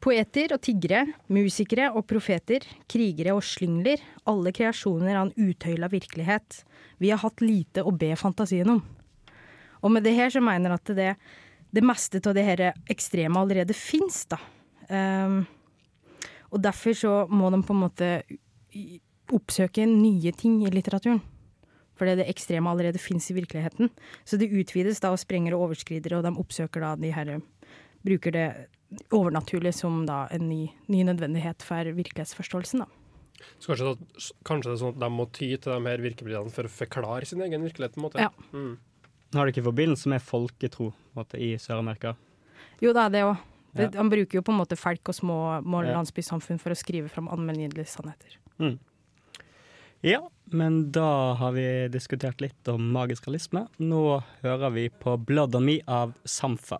Poeter 0.01 0.55
og 0.57 0.63
tiggere, 0.65 1.03
musikere 1.29 1.91
og 1.93 2.07
profeter, 2.09 2.65
krigere 2.89 3.35
og 3.37 3.45
slyngler, 3.45 4.01
alle 4.31 4.53
kreasjoner 4.57 5.13
av 5.13 5.27
en 5.29 5.51
utøyla 5.51 5.91
virkelighet. 5.93 6.63
Vi 7.05 7.13
har 7.13 7.21
hatt 7.21 7.45
lite 7.45 7.85
å 7.85 7.93
be 7.93 8.15
fantasien 8.17 8.73
om. 8.73 8.81
Og 9.81 9.93
med 9.95 10.05
det 10.05 10.15
her 10.17 10.33
så 10.33 10.43
mener 10.45 10.75
jeg 10.75 10.81
at 10.81 10.93
det, 10.97 11.11
det 11.71 11.85
meste 11.87 12.21
av 12.25 12.37
det 12.37 12.45
her 12.47 12.65
ekstreme 12.91 13.41
allerede 13.41 13.77
fins, 13.77 14.25
da. 14.31 14.41
Um, 14.91 15.45
og 16.51 16.63
derfor 16.65 16.97
så 16.99 17.13
må 17.31 17.51
de 17.55 17.61
på 17.63 17.77
en 17.77 17.85
måte 17.85 18.09
oppsøke 19.31 19.87
nye 19.87 20.33
ting 20.35 20.59
i 20.67 20.73
litteraturen. 20.75 21.21
Fordi 22.01 22.17
det 22.17 22.31
ekstreme 22.33 22.71
allerede 22.71 22.99
fins 22.99 23.29
i 23.31 23.37
virkeligheten. 23.37 23.91
Så 24.25 24.39
det 24.41 24.51
utvides 24.51 25.03
da 25.05 25.13
og 25.13 25.21
sprenger 25.21 25.55
og 25.55 25.69
overskrider, 25.69 26.17
og 26.17 26.25
de 26.25 26.33
oppsøker 26.41 26.87
da 26.87 26.95
de 26.99 27.15
her 27.15 27.39
Bruker 28.01 28.33
det 28.33 28.47
overnaturlige 29.13 29.75
som 29.77 30.07
da 30.09 30.23
en 30.33 30.47
ny, 30.49 30.71
ny 30.89 31.03
nødvendighet 31.05 31.61
for 31.63 31.91
virkelighetsforståelsen, 31.99 32.81
da. 32.81 32.89
Så 33.61 33.75
kanskje, 33.75 34.33
kanskje 34.45 34.71
det 34.71 34.73
er 34.73 34.81
sånn 34.81 34.95
at 34.95 35.03
de 35.03 35.11
må 35.13 35.27
ty 35.29 35.51
til 35.53 35.69
de 35.69 35.91
her 35.93 36.03
virkemidlene 36.05 36.53
for 36.55 36.69
å 36.69 36.73
forklare 36.73 37.29
sin 37.29 37.45
egen 37.45 37.65
virkelighet. 37.65 37.95
på 37.95 38.01
en 38.01 38.07
måte. 38.07 38.25
Ja. 38.25 38.31
Mm. 38.57 38.79
Har 39.35 39.47
det 39.47 39.55
ikke 39.55 39.69
forbindelse 39.69 40.11
med 40.11 40.23
folketro 40.27 40.91
på 40.91 41.15
en 41.15 41.21
måte, 41.21 41.39
i 41.39 41.53
Sør-Amerika? 41.61 42.17
Jo 42.83 42.93
da, 42.97 43.09
det 43.13 43.23
òg. 43.23 43.37
Ja. 43.79 43.87
Han 43.95 44.09
bruker 44.11 44.41
jo 44.41 44.43
på 44.43 44.51
en 44.51 44.59
måte 44.59 44.75
folk 44.79 45.07
og 45.13 45.15
små, 45.15 45.37
små 45.63 45.85
Ja. 45.87 45.93
landsbysamfunn 45.95 46.59
for 46.59 46.71
å 46.75 46.77
skrive 46.77 47.09
fram 47.09 47.29
allmenngyldige 47.29 47.87
sannheter. 47.87 48.39
Ja, 50.03 50.21
men 50.51 50.91
da 50.91 51.35
har 51.35 51.53
vi 51.53 51.89
diskutert 51.89 52.41
litt 52.41 52.67
om 52.69 52.91
magisk 52.93 53.27
realisme. 53.29 53.69
Nå 53.79 54.23
hører 54.43 54.73
vi 54.73 54.89
på 54.89 55.17
'Blood 55.25 55.55
on 55.55 55.65
Me' 55.67 55.83
av 55.87 56.15
Samfa. 56.25 56.79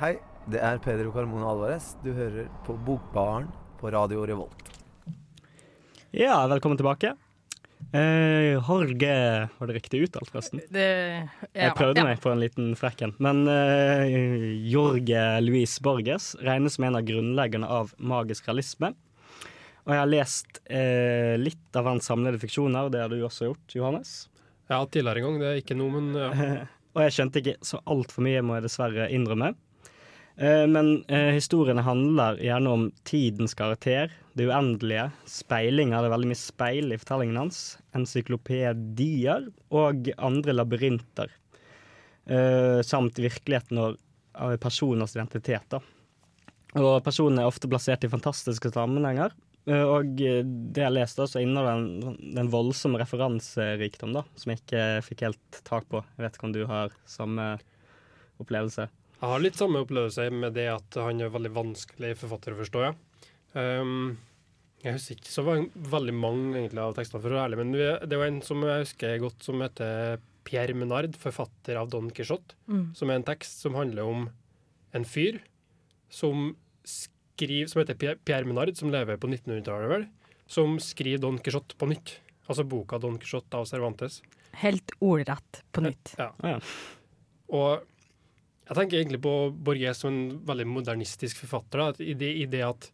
Hei, 0.00 0.18
det 0.50 0.60
er 0.60 0.78
Pedro 0.78 1.12
Carmona 1.12 1.46
Alvarez. 1.52 1.94
Du 2.02 2.12
hører 2.12 2.48
på 2.64 2.76
Bokbaren 2.84 3.46
på 3.78 3.92
Radio 3.92 4.26
Revolt. 4.26 4.80
Ja, 6.12 6.46
velkommen 6.48 6.76
tilbake. 6.78 7.14
Eh, 7.92 8.56
Jorge 8.56 9.48
Var 9.58 9.68
det 9.68 9.74
riktig 9.76 10.02
uttalt, 10.06 10.30
forresten? 10.32 10.60
Det, 10.72 10.86
Jeg 11.54 11.74
prøvde 11.78 12.04
meg 12.04 12.20
på 12.24 12.32
en 12.32 12.40
liten 12.42 12.70
frekken. 12.78 13.14
Men 13.22 13.44
eh, 13.48 14.06
Jorge 14.70 15.24
Luis 15.44 15.78
Borges 15.84 16.32
regnes 16.44 16.76
som 16.76 16.88
en 16.88 16.98
av 16.98 17.06
grunnleggerne 17.06 17.68
av 17.68 17.92
magisk 17.98 18.48
realisme. 18.50 18.92
Og 19.86 19.92
jeg 19.94 20.02
har 20.02 20.10
lest 20.10 20.62
eh, 20.66 21.36
litt 21.38 21.78
av 21.78 21.86
hans 21.92 22.08
samlede 22.10 22.40
fiksjoner, 22.42 22.88
og 22.88 22.94
det 22.94 23.04
har 23.04 23.12
du 23.12 23.20
også 23.22 23.52
gjort, 23.52 23.76
Johannes. 23.76 24.16
Ja, 24.66 24.80
tidligere 24.82 25.22
en 25.22 25.28
gang. 25.28 25.38
Det 25.44 25.52
er 25.52 25.60
ikke 25.62 25.78
noe, 25.78 26.00
men 26.00 26.10
ja. 26.18 26.32
Og 26.96 27.02
jeg 27.04 27.12
skjønte 27.12 27.40
ikke 27.42 27.58
så 27.68 27.78
altfor 27.92 28.24
mye, 28.24 28.40
må 28.40 28.54
jeg 28.56 28.64
dessverre 28.64 29.10
innrømme. 29.12 29.50
Eh, 30.40 30.64
Men 30.66 31.04
eh, 31.12 31.34
historiene 31.36 31.84
handler 31.84 32.40
gjerne 32.40 32.72
om 32.72 32.86
tidens 33.04 33.54
karakter, 33.56 34.10
det 34.36 34.46
uendelige, 34.50 35.08
speilinger, 35.30 36.02
det 36.02 36.10
er 36.10 36.12
veldig 36.12 36.28
mye 36.28 36.38
speil 36.38 36.92
i 36.92 36.98
fortellingen 37.00 37.38
hans, 37.40 37.60
encyklopedier 37.96 39.46
og 39.72 40.10
andre 40.20 40.54
labyrinter. 40.58 41.32
Uh, 42.26 42.82
samt 42.84 43.20
virkeligheten 43.22 43.78
og 43.80 43.96
av 44.36 44.56
personers 44.60 45.14
identitet. 45.16 45.64
Da. 45.72 45.80
Og 46.76 46.98
personene 47.06 47.44
er 47.44 47.48
ofte 47.48 47.70
plassert 47.70 48.04
i 48.04 48.10
fantastiske 48.12 48.72
sammenhenger. 48.74 49.32
Uh, 49.70 49.86
Og 49.94 50.12
det 50.20 50.82
jeg 50.82 50.92
leste, 50.92 51.24
så 51.30 51.40
inneholder 51.40 51.80
den, 51.80 52.20
den 52.36 52.52
voldsomme 52.52 53.00
referanserikdom, 53.00 54.12
da, 54.18 54.26
som 54.36 54.52
jeg 54.52 54.60
ikke 54.60 54.84
fikk 55.06 55.24
helt 55.30 55.62
tak 55.64 55.88
på. 55.88 56.04
Jeg 56.18 56.26
vet 56.26 56.36
ikke 56.36 56.50
om 56.50 56.56
du 56.58 56.62
har 56.68 56.94
samme 57.08 57.54
opplevelse? 58.42 58.90
Jeg 59.16 59.32
har 59.32 59.40
litt 59.40 59.56
samme 59.56 59.80
opplevelse 59.80 60.28
med 60.28 60.58
det 60.58 60.68
at 60.74 61.00
han 61.00 61.24
er 61.24 61.32
veldig 61.32 61.54
vanskelig 61.56 62.18
forfatter 62.20 62.52
å 62.52 62.60
forstå, 62.60 62.84
ja. 62.90 62.92
Um, 63.56 64.18
jeg 64.84 64.92
husker 64.98 65.16
ikke 65.16 65.32
så 65.32 65.42
veldig 65.96 66.14
mange 66.14 66.58
egentlig 66.60 66.82
av 66.82 66.94
tekstene, 66.98 67.22
for 67.24 67.32
å 67.32 67.38
være 67.38 67.46
ærlig, 67.48 67.58
men 67.62 67.72
det 68.10 68.12
er 68.18 68.24
en 68.28 68.42
som 68.44 68.60
jeg 68.62 68.84
husker 68.84 69.16
godt, 69.22 69.42
som 69.42 69.62
heter 69.64 70.20
Pierre 70.46 70.76
Menard, 70.78 71.16
forfatter 71.18 71.78
av 71.80 71.88
Don 71.90 72.10
Quijote, 72.14 72.54
Mm. 72.68 72.94
som 72.94 73.10
er 73.10 73.14
en 73.18 73.24
tekst 73.26 73.64
som 73.64 73.74
handler 73.74 74.04
om 74.06 74.28
en 74.94 75.04
fyr 75.08 75.40
som 76.12 76.52
skriver, 76.86 77.66
som 77.68 77.82
heter 77.82 77.96
Pierre- 78.24 78.46
Menard, 78.46 78.76
som 78.78 78.92
lever 78.92 79.16
på 79.18 79.26
1900-tallet, 79.32 79.88
vel, 79.90 80.06
som 80.46 80.76
skriver 80.78 81.18
Don 81.24 81.38
Quijote 81.42 81.74
på 81.80 81.88
nytt. 81.90 82.18
Altså 82.48 82.62
boka 82.68 83.00
Don 83.02 83.18
Quijote 83.18 83.54
av 83.58 83.64
Cervantes. 83.66 84.20
Helt 84.62 84.92
ordrett 85.02 85.64
på 85.72 85.82
nytt. 85.82 86.14
Ja. 86.20 86.30
Ja. 86.46 86.60
Og 87.50 87.82
jeg 88.68 88.76
tenker 88.78 89.00
egentlig 89.00 89.20
på 89.24 89.32
Borges 89.52 89.98
som 90.04 90.12
en 90.14 90.38
veldig 90.46 90.66
modernistisk 90.70 91.42
forfatter. 91.42 91.82
Da, 91.82 92.04
i, 92.04 92.14
det, 92.14 92.30
I 92.36 92.46
det 92.46 92.62
at 92.62 92.90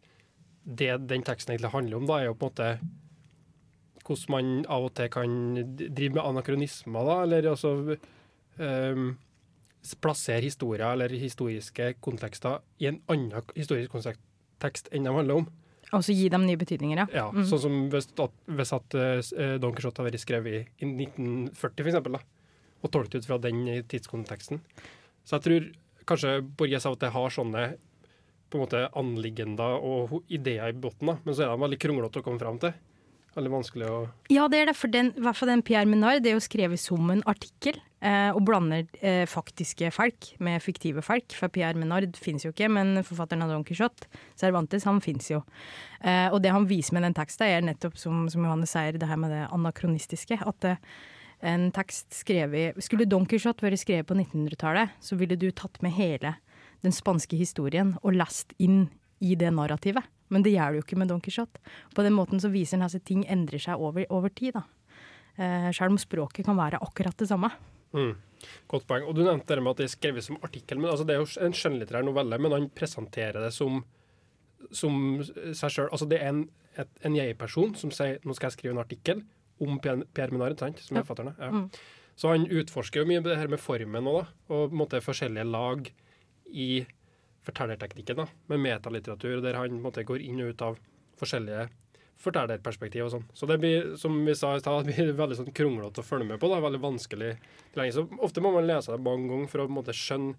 det 0.63 0.91
den 1.09 1.23
teksten 1.27 1.53
egentlig 1.53 1.73
handler 1.73 1.99
om, 1.99 2.07
da, 2.09 2.19
er 2.19 2.29
jo 2.29 2.37
på 2.39 2.49
en 2.49 2.53
måte 2.53 2.69
hvordan 4.03 4.31
man 4.33 4.49
av 4.67 4.89
og 4.89 4.95
til 4.97 5.09
kan 5.11 5.33
drive 5.79 6.17
med 6.17 6.23
anakronismer, 6.23 7.07
da, 7.07 7.17
eller 7.23 7.49
altså 7.53 7.73
um, 8.59 9.13
plassere 10.03 10.43
historier 10.43 10.89
eller 10.89 11.13
historiske 11.19 11.93
kontekster 12.03 12.61
i 12.83 12.89
en 12.91 13.01
annen 13.11 13.53
historisk 13.55 13.93
kontekst 13.95 14.91
enn 14.91 15.07
de 15.07 15.15
handler 15.15 15.43
om. 15.43 15.47
Og 15.93 16.01
så 16.01 16.15
gi 16.15 16.25
dem 16.33 16.47
nye 16.47 16.57
betydninger, 16.57 17.03
ja. 17.03 17.07
Ja, 17.13 17.25
Mm. 17.31 17.45
Sånn 17.47 17.61
som 17.61 17.79
hvis, 17.93 18.09
at, 18.17 18.35
hvis 18.49 18.73
at 18.73 18.95
uh, 18.97 19.57
Don 19.61 19.75
Quijote 19.77 20.01
har 20.01 20.09
vært 20.09 20.23
skrevet 20.23 20.53
i, 20.53 20.61
i 20.81 20.89
1940, 20.89 21.83
for 21.83 21.91
eksempel, 21.91 22.17
da, 22.17 22.23
og 22.83 22.91
tolket 22.91 23.21
ut 23.21 23.29
fra 23.29 23.37
den 23.39 23.63
tidskonteksten. 23.87 24.61
Så 25.23 25.37
jeg 25.37 25.45
tror 25.45 25.67
kanskje 26.09 26.41
Borges 26.57 26.87
av 26.87 26.97
og 26.97 26.99
til 26.99 27.13
har 27.15 27.31
sånne 27.31 27.65
på 28.53 28.59
en 28.59 28.65
måte 28.67 28.87
anliggender 28.99 29.81
og 29.81 30.19
ideer 30.29 30.69
i 30.71 30.77
bunnen, 30.77 31.19
men 31.23 31.33
så 31.33 31.47
er 31.47 31.53
de 31.53 31.63
veldig 31.65 31.79
kronglete 31.81 32.21
å 32.21 32.25
komme 32.25 32.41
fram 32.41 32.59
til. 32.61 32.75
Veldig 33.33 33.49
vanskelig 33.49 33.87
å 33.89 34.01
Ja, 34.29 34.45
det 34.51 34.59
er 34.61 34.69
det. 34.69 34.75
For 34.77 34.93
den, 34.93 35.09
i 35.17 35.23
hvert 35.25 35.37
fall 35.39 35.49
den 35.49 35.63
Pierre 35.65 35.89
Menard 35.89 36.21
det 36.21 36.31
er 36.31 36.37
jo 36.37 36.43
skrevet 36.45 36.81
som 36.81 37.09
en 37.09 37.23
artikkel, 37.29 37.79
eh, 38.05 38.29
og 38.29 38.43
blander 38.45 38.85
eh, 39.01 39.23
faktiske 39.29 39.89
folk 39.95 40.29
med 40.43 40.61
fiktive 40.61 41.01
folk. 41.05 41.33
For 41.33 41.49
Pierre 41.53 41.79
Menard 41.79 42.13
finnes 42.21 42.45
jo 42.45 42.53
ikke, 42.53 42.69
men 42.69 43.01
forfatteren 43.01 43.41
av 43.45 43.49
Don 43.49 43.65
Quijote, 43.65 44.05
Cervantes, 44.37 44.85
han 44.89 45.01
finnes 45.01 45.31
jo. 45.31 45.41
Eh, 46.05 46.29
og 46.29 46.43
det 46.45 46.53
han 46.53 46.69
viser 46.69 46.93
med 46.93 47.07
den 47.07 47.17
teksten, 47.17 47.47
er 47.49 47.65
nettopp, 47.65 47.97
som, 47.97 48.27
som 48.29 48.45
Johanne 48.45 48.69
sier, 48.69 49.01
det 49.01 49.09
her 49.09 49.17
med 49.17 49.33
det 49.33 49.47
anakronistiske. 49.49 50.37
At 50.37 50.69
eh, 50.69 50.93
en 51.43 51.71
tekst 51.75 52.13
skrevet 52.15 52.77
Skulle 52.85 53.09
Don 53.09 53.25
Quijote 53.27 53.65
vært 53.65 53.81
skrevet 53.81 54.07
på 54.07 54.15
1900-tallet, 54.15 54.93
så 55.03 55.17
ville 55.19 55.35
du 55.39 55.49
tatt 55.51 55.81
med 55.83 55.97
hele 55.97 56.37
den 56.83 56.95
spanske 56.95 57.39
historien 57.39 57.95
og 58.03 58.17
lest 58.17 58.53
inn 58.61 58.87
i 59.23 59.37
det 59.39 59.51
narrativet. 59.55 60.03
Men 60.33 60.43
det 60.43 60.55
gjør 60.55 60.73
du 60.73 60.79
jo 60.79 60.85
ikke 60.85 60.99
med 60.99 61.11
Don 61.11 61.21
Quijote. 61.23 61.61
På 61.95 62.03
den 62.05 62.15
måten 62.15 62.41
så 62.41 62.51
viser 62.51 62.79
den 62.79 62.87
at 62.87 63.05
ting 63.07 63.23
endrer 63.29 63.61
seg 63.61 63.79
over, 63.79 64.05
over 64.09 64.33
tid. 64.33 64.57
da. 64.57 64.63
Eh, 65.35 65.69
selv 65.71 65.93
om 65.93 66.01
språket 66.01 66.45
kan 66.45 66.57
være 66.57 66.81
akkurat 66.83 67.17
det 67.17 67.29
samme. 67.29 67.51
Mm. 67.93 68.15
Godt 68.67 68.87
poeng. 68.89 69.05
Og 69.07 69.15
du 69.15 69.23
nevnte 69.23 69.55
det 69.55 69.63
med 69.63 69.75
at 69.75 69.83
det 69.83 69.87
er 69.87 69.95
skrevet 69.95 70.25
som 70.25 70.39
artikkel. 70.43 70.79
men 70.79 70.91
altså 70.91 71.05
Det 71.05 71.15
er 71.15 71.21
jo 71.21 71.45
en 71.45 71.57
skjønnlitterær 71.57 72.05
novelle, 72.05 72.39
men 72.39 72.51
han 72.51 72.69
presenterer 72.69 73.39
det 73.45 73.53
som, 73.53 73.83
som 74.71 75.21
seg 75.23 75.69
sjøl. 75.69 75.89
Altså 75.91 76.09
det 76.09 76.19
er 76.19 76.33
en, 76.33 76.45
et, 76.75 76.91
en 77.05 77.15
jeg-person 77.15 77.75
som 77.79 77.91
sier 77.91 78.19
nå 78.23 78.35
skal 78.35 78.49
jeg 78.49 78.57
skrive 78.57 78.75
en 78.75 78.83
artikkel 78.83 79.23
om 79.61 79.77
Pierre 79.79 80.33
Minard, 80.33 80.59
som 80.59 80.97
er 80.97 81.05
forfatteren. 81.05 81.35
Ja. 81.39 81.51
Mm. 81.53 81.69
Så 82.19 82.29
han 82.29 82.45
utforsker 82.45 83.01
jo 83.01 83.09
mye 83.09 83.23
det 83.25 83.37
her 83.39 83.49
med 83.49 83.61
formen 83.61 84.09
òg. 84.09 84.25
Og 84.49 84.67
på 84.67 84.73
en 84.73 84.81
måte 84.83 85.01
forskjellige 85.01 85.49
lag 85.49 85.87
i 86.53 86.85
fortellerteknikken, 87.43 88.21
da, 88.21 88.27
med 88.51 88.61
metalitteratur, 88.63 89.41
der 89.43 89.57
han 89.59 89.81
måte 89.83 90.05
går 90.07 90.23
inn 90.23 90.39
og 90.45 90.53
ut 90.53 90.63
av 90.63 90.77
forskjellige 91.19 91.67
fortellerperspektiv 92.23 93.07
og 93.07 93.11
sånn. 93.17 93.27
Så 93.35 93.49
det 93.49 93.59
blir, 93.59 93.93
som 93.99 94.15
vi 94.25 94.35
sa 94.37 94.53
i 94.55 94.63
stad, 94.63 94.87
veldig 95.21 95.39
sånn 95.41 95.53
kronglete 95.55 96.03
å 96.03 96.07
følge 96.07 96.29
med 96.31 96.41
på. 96.41 96.49
da, 96.51 96.61
Veldig 96.63 96.81
vanskelig. 96.83 97.35
Så 97.73 98.07
ofte 98.23 98.43
må 98.43 98.53
man 98.55 98.67
lese 98.69 98.93
det 98.93 99.03
mange 99.03 99.31
ganger 99.31 99.51
for 99.51 99.63
å 99.63 99.67
på 99.67 99.73
en 99.73 99.79
måte 99.81 99.97
skjønne 99.97 100.35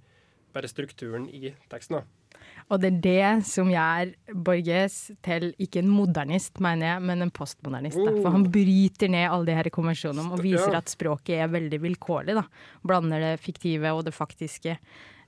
bare 0.54 0.71
strukturen 0.71 1.26
i 1.35 1.50
teksten. 1.71 2.00
da. 2.00 2.25
Og 2.73 2.80
det 2.80 2.88
er 2.88 3.00
det 3.04 3.47
som 3.49 3.68
gjør 3.71 4.12
Borges 4.47 4.97
til 5.26 5.50
ikke 5.61 5.83
en 5.83 5.90
modernist, 5.92 6.61
mener 6.62 6.94
jeg, 6.94 7.04
men 7.11 7.25
en 7.26 7.33
postmodernist. 7.35 7.99
Da. 7.99 8.12
For 8.23 8.35
han 8.37 8.47
bryter 8.54 9.11
ned 9.12 9.26
alle 9.28 9.50
de 9.50 9.56
her 9.59 9.71
konvensjonene 9.75 10.33
og 10.33 10.44
viser 10.44 10.76
at 10.78 10.92
språket 10.92 11.42
er 11.42 11.50
veldig 11.52 11.80
vilkårlig. 11.83 12.38
da. 12.38 12.47
Blander 12.87 13.26
det 13.26 13.35
fiktive 13.44 13.92
og 13.92 14.06
det 14.06 14.14
faktiske. 14.16 14.78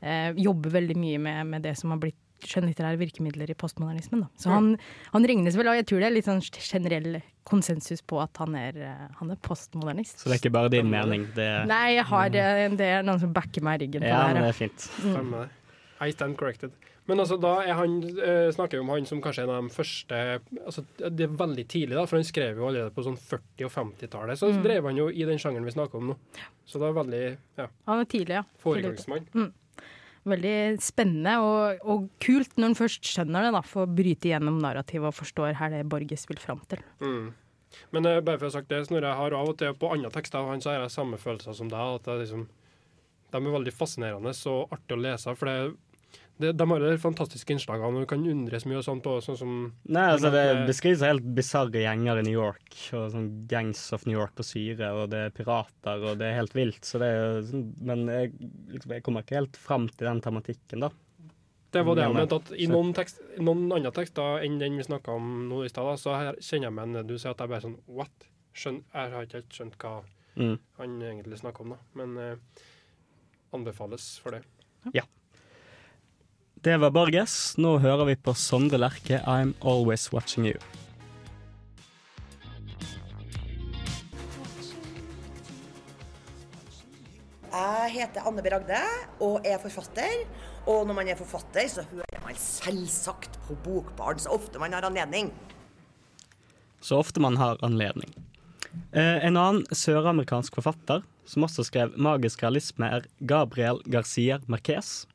Eh, 0.03 0.33
jobber 0.37 0.71
veldig 0.71 0.97
mye 0.97 1.19
med, 1.19 1.47
med 1.47 1.62
det 1.62 1.76
som 1.79 1.91
har 1.95 1.99
blitt 2.03 2.17
skjønnlitterære 2.47 2.99
virkemidler 3.00 3.49
i 3.50 3.55
postmodernismen. 3.57 4.21
Da. 4.26 4.29
Så 4.37 4.50
han, 4.53 4.75
han 5.15 5.25
regnes 5.25 5.57
vel, 5.57 5.71
og 5.73 5.79
jeg 5.79 5.87
tror 5.88 6.03
det 6.03 6.09
er 6.11 6.15
litt 6.19 6.26
sånn 6.29 6.43
generell 6.45 7.23
konsensus 7.49 8.03
på 8.05 8.19
at 8.21 8.37
han 8.43 8.55
er, 8.61 8.76
eh, 8.76 9.07
han 9.21 9.31
er 9.33 9.38
postmodernist. 9.41 10.21
Så 10.21 10.29
det 10.29 10.37
er 10.37 10.43
ikke 10.43 10.53
bare 10.59 10.69
din 10.75 10.91
mening? 10.93 11.25
Det 11.35 11.47
er, 11.47 11.65
Nei, 11.71 11.95
jeg 11.97 12.05
har, 12.11 12.26
eh, 12.37 12.67
det 12.76 12.91
er 12.99 13.07
noen 13.09 13.23
som 13.23 13.33
backer 13.33 13.65
meg 13.65 13.81
i 13.81 13.87
ryggen 13.87 14.05
på 14.05 14.11
ja, 14.12 14.19
det 14.21 14.37
her. 14.37 14.43
det 14.43 14.50
er 14.53 14.59
fint. 14.59 14.91
Mm. 15.07 15.33
I 16.05 16.11
stand 16.12 16.37
corrected. 16.37 16.76
Men 17.09 17.23
altså, 17.23 17.37
da 17.41 17.55
er 17.62 17.73
han, 17.79 18.00
eh, 18.19 18.50
snakker 18.53 18.76
vi 18.76 18.83
om 18.83 18.88
han 18.91 19.05
som 19.07 19.21
kanskje 19.23 19.45
en 19.47 19.50
av 19.55 19.62
de 19.62 19.71
første 19.73 20.17
altså, 20.67 20.83
Det 20.99 21.23
er 21.29 21.37
veldig 21.38 21.65
tidlig, 21.71 21.95
da, 21.95 22.05
for 22.05 22.19
han 22.19 22.25
skrev 22.26 22.59
jo 22.59 22.67
allerede 22.67 22.91
på 22.93 23.05
sånn 23.07 23.17
40- 23.17 23.65
og 23.65 23.73
50-tallet. 23.73 24.37
Så 24.41 24.50
Mm. 24.53 24.62
drev 24.65 24.85
han 24.91 24.97
jo 24.99 25.07
i 25.09 25.25
den 25.25 25.38
sjangeren 25.38 25.65
vi 25.65 25.71
snakker 25.73 25.95
om 26.03 26.09
nå. 26.11 26.17
Så 26.67 26.81
det 26.83 26.88
er 26.91 26.99
veldig 27.00 27.23
ja, 27.62 27.67
Han 27.87 28.00
er 28.00 28.05
tidlig, 28.11 28.35
ja. 28.35 28.43
Foregangsmann. 28.59 29.25
ute. 29.33 29.53
Veldig 30.26 30.83
spennende 30.83 31.37
og, 31.38 31.83
og 31.87 32.06
kult 32.23 32.56
når 32.59 32.73
en 32.73 32.78
først 32.78 33.06
skjønner 33.06 33.47
det, 33.47 33.52
da, 33.54 33.62
for 33.62 33.87
å 33.87 33.90
bryte 33.99 34.30
gjennom 34.33 34.59
narrativet 34.62 35.12
og 35.12 35.14
forstår 35.14 35.54
her 35.61 35.71
det 35.73 35.85
Borges 35.90 36.26
vil 36.30 36.40
fram 36.42 36.62
til. 36.71 36.83
Mm. 36.99 37.30
Men 37.95 38.09
uh, 38.09 38.21
bare 38.25 38.40
for 38.40 38.49
å 38.49 38.50
ha 38.50 38.56
sagt 38.59 38.71
det, 38.73 38.83
Snorre, 38.88 39.11
jeg 39.11 39.21
har 39.21 39.37
av 39.37 39.50
og 39.52 39.59
til 39.61 39.75
på 39.78 39.90
andre 39.95 40.11
tekster 40.14 40.40
av 40.40 40.50
han 40.50 40.62
så 40.64 40.73
har 40.73 40.85
jeg 40.85 40.95
samme 40.97 41.21
følelser 41.21 41.56
som 41.59 41.71
deg. 41.71 41.99
at 42.00 42.06
det 42.06 42.14
er 42.14 42.23
liksom, 42.25 42.47
De 43.33 43.40
er 43.40 43.56
veldig 43.59 43.75
fascinerende 43.75 44.33
og 44.52 44.75
artig 44.75 44.97
å 44.97 45.02
lese. 45.02 45.35
for 45.37 45.50
det, 45.50 45.75
det, 46.38 46.50
De 46.59 46.66
har 46.71 46.81
de 46.85 46.99
fantastiske 47.00 47.55
innslagene, 47.55 47.88
og 47.97 48.05
du 48.05 48.09
kan 48.11 48.25
undres 48.28 48.66
mye 48.69 48.78
og 48.81 48.85
sånn 48.85 49.00
på 49.05 49.14
sånn 49.25 49.38
som 49.40 49.52
Nei, 49.88 50.05
altså 50.12 50.31
Det 50.35 50.43
eh, 50.50 50.66
beskrives 50.69 51.00
helt 51.07 51.25
bisarre 51.37 51.81
gjenger 51.81 52.21
i 52.21 52.26
New 52.26 52.35
York. 52.37 52.66
Og 52.99 53.11
sånn 53.14 53.31
Gangs 53.49 53.81
of 53.97 54.05
New 54.07 54.19
York 54.19 54.35
på 54.37 54.45
syre, 54.45 54.90
og 54.93 55.11
det 55.14 55.23
er 55.28 55.35
pirater, 55.37 56.05
og 56.05 56.19
det 56.21 56.28
er 56.28 56.38
helt 56.43 56.52
vilt. 56.59 56.83
Så 56.85 57.00
det 57.00 57.09
er 57.09 57.19
jo 57.25 57.43
sånn, 57.50 57.64
Men 57.81 58.07
jeg, 58.12 58.33
liksom, 58.75 58.93
jeg 58.99 59.02
kommer 59.07 59.25
ikke 59.25 59.38
helt 59.40 59.57
fram 59.57 59.88
til 59.88 60.07
den 60.11 60.21
tematikken, 60.21 60.85
da. 60.87 60.90
Det 61.73 61.83
var 61.85 61.97
det 61.99 62.05
jeg 62.07 62.14
mente. 62.14 62.37
at 62.40 62.52
I 62.57 62.66
noen, 62.71 62.93
tekst, 62.97 63.19
noen 63.43 63.66
andre 63.75 63.90
tekster 63.93 64.45
enn 64.47 64.59
den 64.61 64.76
vi 64.78 64.85
snakka 64.87 65.12
om 65.19 65.49
nå 65.50 65.64
i 65.66 65.69
stad, 65.69 65.99
så 66.00 66.14
her 66.16 66.38
kjenner 66.40 66.71
jeg 66.71 66.76
meg 66.76 66.93
igjen. 66.95 67.09
Du 67.11 67.16
sier 67.19 67.33
at 67.35 67.43
jeg 67.43 67.50
bare 67.52 67.64
sånn 67.66 67.81
What? 67.88 68.28
Skjøn, 68.57 68.78
jeg 68.95 69.12
har 69.12 69.26
ikke 69.26 69.40
helt 69.43 69.57
skjønt 69.59 69.76
hva 69.83 69.97
Mm. 70.37 70.59
han 70.76 70.99
egentlig 71.00 71.38
snakker 71.40 71.64
om, 71.64 71.71
da. 71.73 71.76
Men 71.97 72.16
eh, 72.21 72.37
anbefales 73.57 74.19
for 74.21 74.37
det. 74.37 74.43
Det 76.66 76.75
var 76.82 76.90
Borges. 76.90 77.54
Nå 77.62 77.76
hører 77.78 78.08
vi 78.08 78.14
på 78.18 78.32
Sondre 78.35 78.80
Lerche, 78.80 79.20
'I'm 79.23 79.52
Always 79.62 80.08
Watching 80.11 80.49
You'. 80.49 80.58
Jeg 87.52 87.92
heter 87.94 88.26
Anne 88.26 88.42
B. 88.42 88.50
Ragde 88.50 88.82
og 89.20 89.46
er 89.46 89.62
forfatter. 89.62 90.26
Og 90.66 90.82
når 90.87 90.94
man 90.94 91.08
er 91.08 91.14
forfatter, 91.14 91.68
så 91.68 91.87
hører 91.87 92.20
man 92.26 92.35
selvsagt 92.35 93.38
på 93.46 93.54
Bokbarn 93.62 94.18
så 94.18 94.35
ofte 94.35 94.58
man 94.58 94.73
har 94.73 94.82
anledning. 94.82 95.30
Så 96.80 96.99
ofte 96.99 97.20
man 97.20 97.37
har 97.37 97.62
anledning. 97.62 98.11
Eh, 98.92 99.23
en 99.23 99.37
annen 99.37 99.66
søramerikansk 99.70 100.54
forfatter 100.58 101.06
som 101.26 101.42
også 101.42 101.62
skrev 101.62 101.94
'Magisk 101.94 102.42
realisme', 102.42 102.90
er 102.90 103.06
Gabriel 103.23 103.78
Garcia 103.87 104.40
Marquez. 104.49 105.06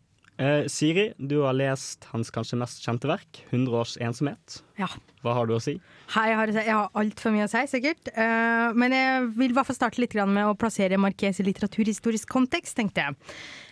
Eh, 0.42 0.66
Siri, 0.72 1.12
du 1.22 1.44
har 1.44 1.54
lest 1.54 2.08
hans 2.10 2.32
kanskje 2.34 2.58
mest 2.58 2.82
kjente 2.82 3.10
verk, 3.10 3.44
'100 3.52 3.78
års 3.78 3.94
ensomhet'. 4.02 4.62
Ja. 4.80 4.88
Hva 5.22 5.36
har 5.38 5.46
du 5.46 5.54
å 5.54 5.62
si? 5.62 5.76
Hei, 6.16 6.28
jeg 6.32 6.38
har, 6.40 6.54
jeg 6.56 6.74
har 6.74 6.90
altfor 6.98 7.36
mye 7.36 7.46
å 7.46 7.52
si, 7.52 7.62
sikkert. 7.70 8.10
Eh, 8.10 8.74
men 8.74 8.96
jeg 8.96 9.28
vil 9.38 9.52
i 9.52 9.58
hvert 9.58 9.70
fall 9.70 9.78
starte 9.78 10.02
litt 10.02 10.18
med 10.18 10.48
å 10.48 10.58
plassere 10.58 10.98
Marques 10.98 11.40
i 11.40 11.46
litteraturhistorisk 11.46 12.32
kontekst, 12.32 12.76
tenkte 12.80 13.06
jeg. 13.06 13.20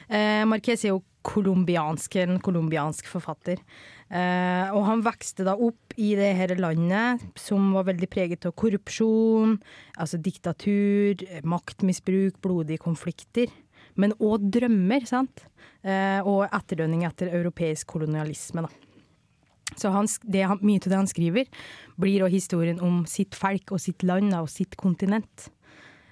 Uh, 0.10 0.46
Marques 0.50 0.84
er 0.86 0.94
jo 0.94 1.04
colombiansk, 1.26 2.16
en 2.22 2.40
colombiansk 2.42 3.10
forfatter. 3.10 3.60
Eh, 4.10 4.70
og 4.74 4.86
han 4.88 5.04
vokste 5.06 5.46
da 5.46 5.54
opp 5.54 5.94
i 6.02 6.16
det 6.18 6.32
her 6.38 6.56
landet 6.58 7.22
som 7.38 7.68
var 7.76 7.86
veldig 7.92 8.10
preget 8.10 8.48
av 8.50 8.56
korrupsjon, 8.58 9.60
altså 10.02 10.18
diktatur, 10.18 11.22
maktmisbruk, 11.46 12.40
blodige 12.42 12.82
konflikter. 12.82 13.52
Men 14.00 14.15
òg 14.18 14.50
drømmer, 14.56 15.06
sant? 15.10 15.46
Eh, 15.84 16.20
og 16.24 16.48
etterdønning 16.48 17.06
etter 17.08 17.32
europeisk 17.36 17.88
kolonialisme, 17.96 18.65
da. 18.65 18.72
Så 19.77 19.91
han, 19.94 20.10
det, 20.25 20.44
mye 20.65 20.82
av 20.82 20.89
det 20.89 20.98
han 20.98 21.08
skriver, 21.08 21.48
blir 22.00 22.25
også 22.25 22.36
historien 22.36 22.82
om 22.84 23.03
sitt 23.08 23.38
folk 23.38 23.72
og 23.75 23.82
sitt 23.84 24.03
land 24.08 24.34
og 24.36 24.50
sitt 24.51 24.75
kontinent. 24.79 25.50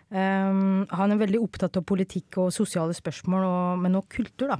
Um, 0.07 0.85
han 0.87 1.11
er 1.11 1.19
veldig 1.19 1.41
opptatt 1.43 1.75
av 1.75 1.83
politikk 1.89 2.37
og 2.39 2.53
sosiale 2.55 2.95
spørsmål, 2.95 3.43
og, 3.43 3.81
men 3.81 3.97
også 3.99 4.13
kultur, 4.21 4.53
da. 4.53 4.59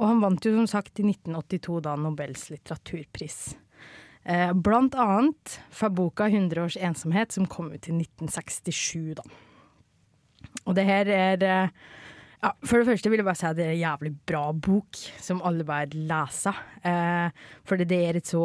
Og 0.00 0.06
han 0.08 0.22
vant 0.22 0.46
jo 0.46 0.54
som 0.54 0.68
sagt 0.70 1.02
i 1.02 1.04
1982 1.04 1.82
da 1.84 1.96
Nobels 2.00 2.46
litteraturpris. 2.54 3.40
Eh, 4.24 4.52
blant 4.56 4.96
annet 4.96 5.58
for 5.72 5.92
boka 5.92 6.30
100 6.30 6.62
års 6.62 6.78
ensomhet, 6.80 7.32
som 7.32 7.48
kom 7.48 7.68
ut 7.74 7.88
i 7.88 7.92
1967, 7.92 9.18
da. 9.20 9.24
Og 10.64 10.76
det 10.76 10.86
her 10.88 11.10
er 11.12 11.44
eh, 11.44 11.74
ja, 12.40 12.52
For 12.64 12.80
det 12.80 12.88
første 12.88 13.10
vil 13.12 13.20
jeg 13.20 13.26
bare 13.26 13.38
si 13.38 13.46
at 13.48 13.58
det 13.58 13.66
er 13.66 13.74
en 13.74 13.82
jævlig 13.82 14.12
bra 14.28 14.42
bok, 14.56 14.98
som 15.20 15.42
alle 15.46 15.66
bør 15.68 15.92
lese. 15.92 16.52
Eh, 16.88 17.40
for 17.68 17.80
det 17.80 17.98
er 17.98 18.18
et 18.20 18.30
så 18.30 18.42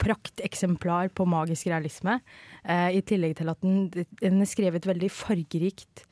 prakteksemplar 0.00 1.10
på 1.14 1.26
magisk 1.28 1.70
realisme. 1.72 2.20
Eh, 2.62 2.98
I 2.98 3.04
tillegg 3.06 3.36
til 3.40 3.50
at 3.52 3.62
den, 3.64 3.88
den 4.22 4.40
er 4.40 4.50
skrevet 4.50 4.86
veldig 4.86 5.10
fargerikt, 5.12 6.04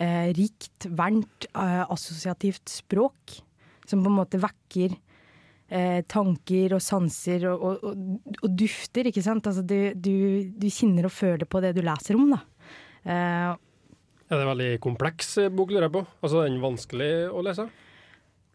eh, 0.00 0.32
rikt, 0.36 0.88
varmt, 0.96 1.48
eh, 1.52 1.82
assosiativt 1.84 2.72
språk. 2.80 3.42
Som 3.86 4.02
på 4.02 4.10
en 4.10 4.18
måte 4.18 4.40
vekker 4.42 4.96
eh, 5.70 6.00
tanker 6.08 6.72
og 6.74 6.82
sanser 6.82 7.44
og, 7.52 7.62
og, 7.68 7.84
og, 7.86 8.34
og 8.40 8.56
dufter, 8.58 9.12
ikke 9.12 9.22
sant. 9.22 9.46
Altså, 9.46 9.62
du, 9.62 9.92
du, 9.94 10.16
du 10.56 10.66
kjenner 10.72 11.06
og 11.06 11.14
føler 11.14 11.46
på 11.46 11.62
det 11.62 11.76
du 11.76 11.84
leser 11.86 12.18
om, 12.18 12.32
da. 12.32 12.42
Er 14.26 14.38
det 14.38 14.42
en 14.42 14.52
veldig 14.52 14.70
kompleks 14.82 15.36
eh, 15.38 15.52
bok, 15.52 15.70
lurer 15.70 15.86
jeg 15.86 15.94
på? 15.94 16.06
Altså, 16.20 16.40
er 16.42 16.50
den 16.50 16.62
vanskelig 16.64 17.10
å 17.30 17.44
lese? 17.46 17.68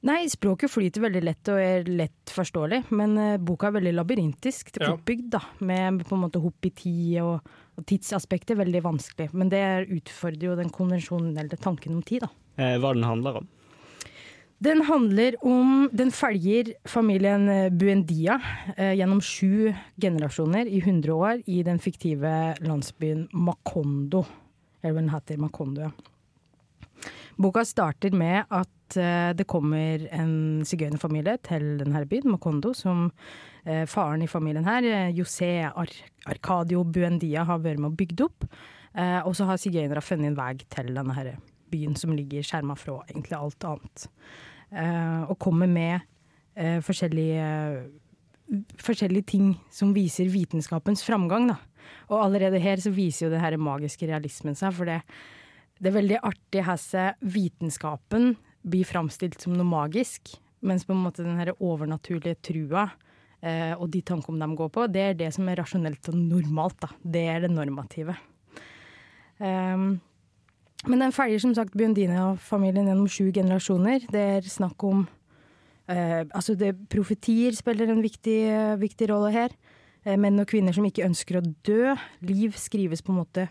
Nei, 0.02 0.26
språket 0.34 0.72
flyter 0.74 1.04
veldig 1.04 1.22
lett 1.22 1.50
og 1.54 1.60
er 1.62 1.86
lett 1.86 2.32
forståelig, 2.34 2.80
men 2.98 3.12
uh, 3.20 3.36
boka 3.38 3.70
er 3.70 3.76
veldig 3.76 3.92
labyrintisk 4.00 4.72
til 4.74 4.88
oppbygd, 4.96 5.28
da, 5.36 5.44
med 5.62 6.02
på 6.10 6.18
en 6.18 6.24
måte 6.24 6.42
hopp 6.42 6.66
i 6.66 6.72
tid 6.74 7.20
og, 7.22 7.52
og 7.78 7.86
tidsaspektet 7.86 8.56
er 8.56 8.64
veldig 8.64 8.82
vanskelig. 8.88 9.30
Men 9.38 9.54
det 9.54 9.62
utfordrer 9.94 10.48
jo 10.50 10.58
den 10.58 10.74
konvensjonelle 10.74 11.60
tanken 11.62 12.00
om 12.00 12.02
tid, 12.02 12.26
da. 12.26 12.32
Eh, 12.58 12.80
hva 12.82 12.96
den 12.98 13.06
handler 13.06 13.44
om. 13.44 13.50
Den 14.62 14.84
handler 14.86 15.36
om 15.42 15.90
Den 15.92 16.12
følger 16.14 16.74
familien 16.86 17.48
eh, 17.50 17.70
Buendia 17.74 18.36
eh, 18.76 18.94
gjennom 18.94 19.22
sju 19.22 19.72
generasjoner 20.02 20.70
i 20.70 20.82
100 20.84 21.14
år 21.14 21.42
i 21.50 21.64
den 21.66 21.82
fiktive 21.82 22.56
landsbyen 22.62 23.28
Makondo. 23.34 24.26
Den 24.82 25.10
heter. 25.10 25.38
Makondo. 25.38 25.92
Boka 27.42 27.64
starter 27.66 28.14
med 28.16 28.44
at 28.52 28.98
uh, 28.98 29.32
det 29.38 29.48
kommer 29.50 30.04
en 30.14 30.66
sigøynerfamilie 30.68 31.38
til 31.46 31.80
denne 31.80 32.04
byen, 32.10 32.34
Makondo, 32.34 32.74
som 32.78 33.08
uh, 33.08 33.86
faren 33.90 34.26
i 34.26 34.30
familien 34.30 34.68
her, 34.68 34.86
eh, 34.86 35.16
José 35.16 35.70
Ar 35.70 35.90
Arcadio 36.30 36.84
Buendia, 36.84 37.46
har 37.48 37.64
vært 37.64 37.82
med 37.82 37.94
og 37.94 37.98
bygd 37.98 38.26
opp. 38.28 38.46
Uh, 38.92 39.22
og 39.24 39.36
så 39.38 39.48
har 39.48 39.62
sigøynere 39.62 40.04
funnet 40.04 40.32
en 40.32 40.38
vei 40.38 40.54
til 40.70 40.92
denne 40.98 41.36
byen 41.72 41.96
som 41.96 42.12
ligger 42.14 42.44
skjerma 42.44 42.76
fra 42.76 43.00
egentlig 43.08 43.38
alt 43.38 43.64
annet. 43.64 44.08
Og 45.32 45.38
kommer 45.40 45.68
med 45.68 46.04
forskjellige, 46.84 47.46
forskjellige 48.80 49.28
ting 49.28 49.50
som 49.72 49.92
viser 49.96 50.28
vitenskapens 50.32 51.04
framgang. 51.04 51.50
Da. 51.52 51.58
Og 52.10 52.20
allerede 52.24 52.62
her 52.62 52.82
så 52.82 52.94
viser 52.94 53.28
jo 53.28 53.34
det 53.34 53.42
her 53.44 53.58
magiske 53.62 54.10
realismen 54.10 54.58
seg, 54.58 54.74
for 54.78 54.90
det, 54.90 55.02
det 55.82 55.92
er 55.92 55.98
veldig 55.98 56.22
artig 56.22 56.66
hvordan 56.68 57.30
vitenskapen 57.36 58.34
blir 58.62 58.86
framstilt 58.86 59.42
som 59.42 59.56
noe 59.58 59.68
magisk, 59.68 60.36
mens 60.62 60.86
på 60.86 60.94
en 60.94 61.02
måte 61.06 61.26
den 61.26 61.40
her 61.40 61.56
overnaturlige 61.58 62.38
trua 62.46 62.86
eh, 63.42 63.74
og 63.74 63.90
de 63.94 64.04
tankene 64.06 64.46
de 64.46 64.60
går 64.60 64.70
på, 64.74 64.86
det 64.94 65.06
er 65.08 65.18
det 65.18 65.32
som 65.34 65.50
er 65.50 65.58
rasjonelt 65.62 66.12
og 66.12 66.20
normalt. 66.20 66.78
Da. 66.84 66.92
Det 67.02 67.26
er 67.34 67.44
det 67.46 67.52
normative. 67.54 68.16
Um, 69.42 69.96
men 70.90 71.02
den 71.02 71.14
følger 71.14 71.42
som 71.42 71.54
sagt 71.58 71.76
Biondina-familien 71.78 72.90
gjennom 72.90 73.10
sju 73.10 73.30
generasjoner. 73.34 74.06
Det 74.10 74.22
er 74.38 74.48
snakk 74.50 74.82
om 74.86 75.04
eh, 75.90 76.24
Altså, 76.26 76.56
det, 76.58 76.74
profetier 76.90 77.54
spiller 77.58 77.92
en 77.92 78.02
viktig, 78.02 78.40
viktig 78.82 79.10
rolle 79.12 79.30
her. 79.34 79.54
Eh, 80.06 80.18
menn 80.18 80.42
og 80.42 80.50
kvinner 80.50 80.74
som 80.74 80.86
ikke 80.88 81.06
ønsker 81.06 81.38
å 81.38 81.46
dø. 81.68 81.94
Liv 82.26 82.58
skrives 82.58 83.04
på 83.06 83.14
en 83.14 83.22
måte 83.22 83.48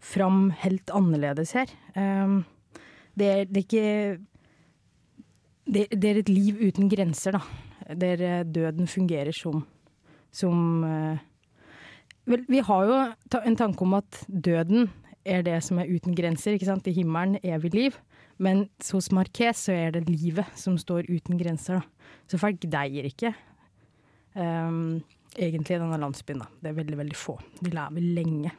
fram 0.00 0.48
helt 0.62 0.88
annerledes 0.96 1.52
her. 1.58 1.72
Um, 1.92 2.44
det, 3.18 3.26
er, 3.26 3.42
det 3.50 3.60
er 3.60 3.66
ikke 3.66 3.88
det, 5.70 6.08
er 6.08 6.22
et 6.22 6.32
liv 6.32 6.60
uten 6.60 6.88
grenser, 6.92 7.36
da. 7.36 7.96
Der 8.00 8.22
eh, 8.22 8.46
døden 8.46 8.88
fungerer 8.88 9.34
som, 9.34 9.64
som 10.32 10.84
eh, 10.86 11.26
Vel, 12.30 12.44
vi 12.46 12.60
har 12.62 12.84
jo 12.86 12.96
en 13.40 13.56
tanke 13.58 13.82
om 13.82 13.96
at 13.96 14.20
døden 14.28 14.90
er 15.26 15.40
det 15.42 15.56
som 15.64 15.80
er 15.80 15.88
uten 15.90 16.14
grenser. 16.14 16.54
ikke 16.54 16.68
sant? 16.68 16.86
I 16.86 16.94
himmelen 16.94 17.40
evig 17.42 17.72
liv. 17.74 17.96
Men 18.38 18.68
hos 18.92 19.10
Marquez 19.12 19.64
så 19.66 19.72
er 19.74 19.96
det 19.96 20.08
livet 20.08 20.46
som 20.54 20.78
står 20.78 21.08
uten 21.10 21.40
grenser. 21.40 21.80
da. 21.80 22.12
Så 22.30 22.38
folk 22.38 22.62
deier 22.62 23.08
ikke 23.08 23.32
ehm, 24.36 25.00
egentlig 25.38 25.76
i 25.76 25.80
denne 25.82 25.98
landsbyen. 26.00 26.38
da. 26.42 26.48
Det 26.62 26.70
er 26.72 26.78
veldig, 26.80 26.96
veldig 26.98 27.16
få. 27.16 27.38
De 27.60 27.70
lever 27.70 28.00
lenge. 28.16 28.52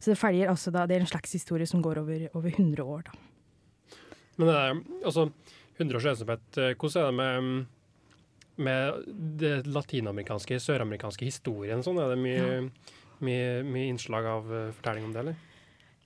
Så 0.00 0.10
det 0.12 0.18
følger 0.18 0.48
altså 0.50 0.70
da, 0.74 0.86
det 0.86 0.96
er 0.96 1.00
en 1.04 1.10
slags 1.10 1.32
historie 1.32 1.66
som 1.66 1.82
går 1.82 1.98
over, 2.02 2.28
over 2.34 2.50
100 2.50 2.82
år. 2.84 3.02
da. 3.04 3.12
Men 4.38 4.48
det 4.48 4.54
er, 4.58 4.82
altså, 5.06 5.28
100 5.78 5.96
års 5.96 6.06
ensomhet, 6.12 6.58
eh, 6.58 6.74
hvordan 6.74 7.02
er 7.02 7.06
det 7.06 7.14
med, 7.14 7.66
med 8.56 9.08
det 9.38 9.66
latinamerikanske, 9.66 10.58
søramerikanske 10.60 11.24
historien? 11.28 11.82
Sånn? 11.86 11.98
Er 12.02 12.14
det 12.14 12.18
mye, 12.22 12.70
mye, 13.24 13.62
mye 13.66 13.88
innslag 13.92 14.26
av 14.26 14.50
eh, 14.52 14.70
fortelling 14.78 15.04
om 15.08 15.12
det, 15.14 15.20
eller? 15.24 15.42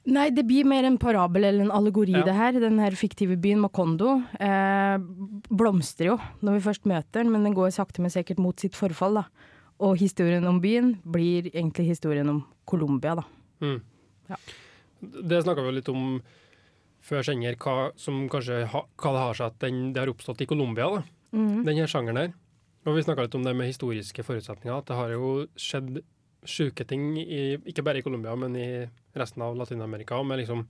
Nei, 0.09 0.29
det 0.33 0.45
blir 0.49 0.65
mer 0.65 0.87
en 0.89 0.97
parabel 0.97 1.45
eller 1.45 1.67
en 1.67 1.73
allegori, 1.75 2.15
Ja. 2.17 2.23
det 2.25 2.33
her. 2.37 2.53
Den 2.63 2.79
her 2.81 2.95
fiktive 2.97 3.37
byen 3.37 3.61
Macondo 3.61 4.23
eh, 4.41 4.97
blomstrer 5.51 6.13
jo 6.15 6.19
når 6.41 6.55
vi 6.57 6.65
først 6.65 6.87
møter 6.89 7.21
den, 7.25 7.33
men 7.35 7.45
den 7.45 7.57
går 7.57 7.71
sakte, 7.75 8.01
men 8.01 8.11
sikkert 8.15 8.39
mot 8.41 8.57
sitt 8.61 8.75
forfall. 8.79 9.21
da. 9.21 9.25
Og 9.85 9.95
historien 10.01 10.47
om 10.51 10.59
byen 10.63 10.97
blir 11.07 11.51
egentlig 11.53 11.93
historien 11.93 12.29
om 12.31 12.43
Colombia, 12.67 13.15
da. 13.21 13.25
Mm. 13.63 13.79
Ja. 14.29 14.39
Det 15.01 15.43
snakka 15.45 15.63
vi 15.63 15.71
jo 15.71 15.77
litt 15.77 15.91
om 15.93 16.19
før 17.09 17.25
sender, 17.25 17.55
hva, 17.63 17.93
som 17.97 18.27
kanskje 18.31 18.65
ha, 18.73 18.83
hva 19.01 19.15
det 19.15 19.23
har 19.23 19.39
seg 19.39 19.53
at 19.53 19.63
den, 19.63 19.81
det 19.95 20.03
har 20.03 20.11
oppstått 20.11 20.43
i 20.45 20.49
Colombia, 20.51 20.91
mm. 21.31 21.65
Den 21.65 21.79
her 21.79 21.91
sjangeren 21.91 22.21
her. 22.21 22.37
Og 22.87 22.97
vi 22.97 23.05
snakka 23.05 23.27
litt 23.27 23.37
om 23.39 23.47
det 23.47 23.55
med 23.57 23.71
historiske 23.71 24.25
forutsetninger, 24.27 24.75
at 24.75 24.91
det 24.91 24.99
har 24.99 25.15
jo 25.15 25.33
skjedd 25.59 26.01
sjuke 26.49 26.85
ting, 26.89 27.13
i, 27.21 27.59
ikke 27.69 27.85
bare 27.87 28.01
i 28.01 28.07
Colombia, 28.07 28.35
men 28.39 28.55
i 28.57 28.69
resten 29.19 29.43
av 29.45 29.57
Latin-Amerika. 29.59 30.21
Med 30.23 30.43
liksom 30.43 30.67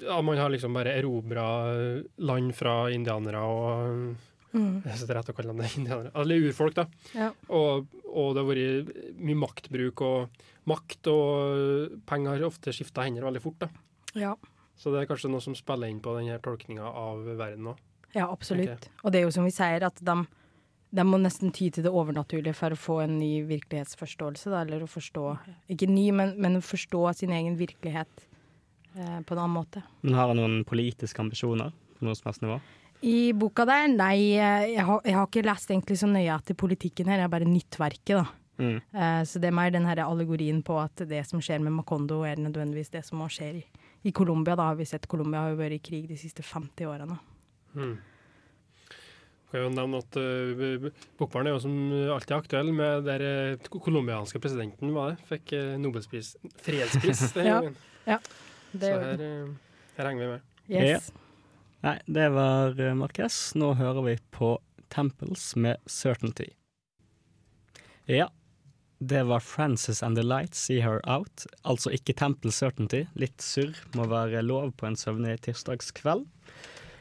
ja, 0.00 0.20
Man 0.22 0.38
har 0.38 0.50
liksom 0.50 0.74
bare 0.74 0.94
erobra 0.98 1.46
land 2.16 2.54
fra 2.56 2.90
indianere 2.90 3.40
og 3.40 4.31
Mhm. 4.52 4.82
Jeg 4.84 4.92
synes 4.96 5.06
det 5.08 5.14
er 5.14 5.18
rett 5.20 5.30
å 5.32 5.36
kalle 5.36 5.52
dem 5.52 5.62
det 5.62 5.70
indianere. 5.80 6.14
Eller 6.22 6.48
urfolk, 6.48 6.74
da. 6.76 6.86
Ja. 7.16 7.30
Og, 7.48 7.86
og 8.12 8.34
det 8.34 8.42
har 8.42 8.50
vært 8.50 9.20
mye 9.20 9.40
maktbruk 9.42 10.02
og 10.04 10.42
makt, 10.68 11.08
og 11.12 12.02
penger 12.08 12.36
har 12.36 12.48
ofte 12.48 12.74
skifta 12.74 13.06
hender 13.06 13.24
veldig 13.26 13.42
fort. 13.42 13.64
da. 13.64 13.70
Ja. 14.18 14.34
Så 14.76 14.92
det 14.92 15.02
er 15.02 15.08
kanskje 15.10 15.30
noe 15.32 15.42
som 15.44 15.56
spiller 15.56 15.90
inn 15.90 16.02
på 16.02 16.14
denne 16.18 16.38
tolkninga 16.42 16.84
av 16.84 17.24
verden 17.38 17.72
òg. 17.72 17.80
Ja, 18.12 18.26
absolutt. 18.28 18.90
Og 19.02 19.12
det 19.12 19.20
er 19.20 19.26
jo 19.26 19.32
som 19.32 19.46
vi 19.46 19.52
sier, 19.54 19.84
at 19.86 20.00
de, 20.04 20.16
de 20.92 21.04
må 21.08 21.20
nesten 21.22 21.52
ty 21.54 21.70
til 21.72 21.86
det 21.86 21.92
overnaturlige 21.92 22.56
for 22.56 22.74
å 22.74 22.78
få 22.80 22.98
en 23.06 23.16
ny 23.20 23.30
virkelighetsforståelse, 23.48 24.52
da, 24.52 24.60
eller 24.66 24.84
å 24.84 24.90
forstå 24.90 25.24
Ikke 25.72 25.88
ny, 25.88 26.10
men, 26.12 26.34
men 26.36 26.60
forstå 26.60 27.00
sin 27.22 27.32
egen 27.32 27.56
virkelighet 27.60 28.26
eh, 28.98 29.20
på 29.24 29.32
en 29.32 29.40
annen 29.40 29.56
måte. 29.56 29.84
Men 30.04 30.18
har 30.18 30.32
han 30.32 30.40
noen 30.42 30.60
politiske 30.68 31.24
ambisjoner 31.24 31.72
på 31.96 32.04
noe 32.08 32.18
som 32.18 32.28
helst 32.28 32.44
nivå? 32.44 32.60
I 33.02 33.32
boka 33.34 33.64
der, 33.66 33.88
nei, 33.90 34.36
eh, 34.38 34.68
jeg 34.76 34.84
har, 34.86 35.00
jeg 35.04 35.16
har 35.18 35.26
ikke 35.26 35.42
lest 35.46 35.70
egentlig 35.72 35.96
så 35.98 36.06
nøye 36.10 36.30
etter 36.36 36.54
politikken 36.58 37.08
her, 37.10 37.18
jeg 37.18 37.26
har 37.26 37.32
bare 37.32 37.48
nyttverket, 37.50 38.14
da. 38.20 38.24
Mm. 38.62 38.76
Uh, 38.94 39.22
så 39.26 39.40
det 39.42 39.48
er 39.48 39.54
mer 39.56 39.72
den 39.74 39.86
her 39.88 39.98
allegorien 40.04 40.60
på 40.62 40.76
at 40.78 41.00
det 41.10 41.22
som 41.26 41.40
skjer 41.42 41.58
med 41.64 41.72
Macondo, 41.74 42.20
er 42.28 42.38
nødvendigvis 42.38 42.92
det 42.92 43.00
som 43.06 43.22
også 43.24 43.40
skjer 43.40 43.56
i, 43.58 43.62
i 44.06 44.12
Colombia. 44.14 44.54
Da 44.60 44.68
har 44.68 44.76
vi 44.78 44.86
sett 44.86 45.08
Colombia 45.10 45.40
har 45.46 45.54
jo 45.54 45.58
vært 45.58 45.78
i 45.80 45.82
krig 45.82 46.04
de 46.10 46.18
siste 46.20 46.44
50 46.46 46.86
årene. 46.86 47.16
Mm. 47.74 47.96
Kan 49.50 49.64
jo 49.66 49.72
nevne 49.74 49.98
at 50.04 50.20
uh, 50.20 50.86
Bokbarn 51.18 51.48
er 51.50 51.56
jo 51.56 51.62
som 51.64 51.74
alltid 52.14 52.36
aktuell 52.38 52.70
med 52.76 53.02
der 53.08 53.24
uh, 53.58 53.66
colombianske 53.82 54.40
presidenten 54.40 54.94
var 54.94 55.16
det, 55.16 55.26
fikk 55.32 55.56
uh, 55.58 55.74
Nobelspris, 55.82 56.36
fredspris 56.62 57.24
den 57.36 57.50
Ja. 57.50 57.58
gangen. 57.58 57.76
Det, 58.72 58.88
Så 58.88 58.94
her, 59.02 59.26
uh, 59.26 59.82
her 59.98 60.08
henger 60.12 60.22
vi 60.22 60.30
med. 60.36 60.48
yes. 60.70 61.10
Nei, 61.82 61.96
det 62.06 62.28
var 62.34 62.78
Marques. 62.94 63.38
Nå 63.58 63.72
hører 63.78 64.06
vi 64.06 64.18
på 64.34 64.54
Temples 64.92 65.56
med 65.56 65.82
Certainty. 65.90 66.52
Ja, 68.10 68.28
det 69.02 69.22
var 69.22 69.40
Frances 69.40 70.02
and 70.02 70.16
the 70.16 70.22
Lights, 70.22 70.58
See 70.58 70.80
Her 70.80 71.00
Out. 71.10 71.46
Altså 71.62 71.90
ikke 71.90 72.14
Temple 72.14 72.52
Certainty. 72.54 73.06
Litt 73.18 73.42
surr 73.42 73.74
må 73.98 74.06
være 74.06 74.44
lov 74.46 74.70
på 74.78 74.86
en 74.86 74.98
søvnig 74.98 75.40
tirsdagskveld. 75.42 76.22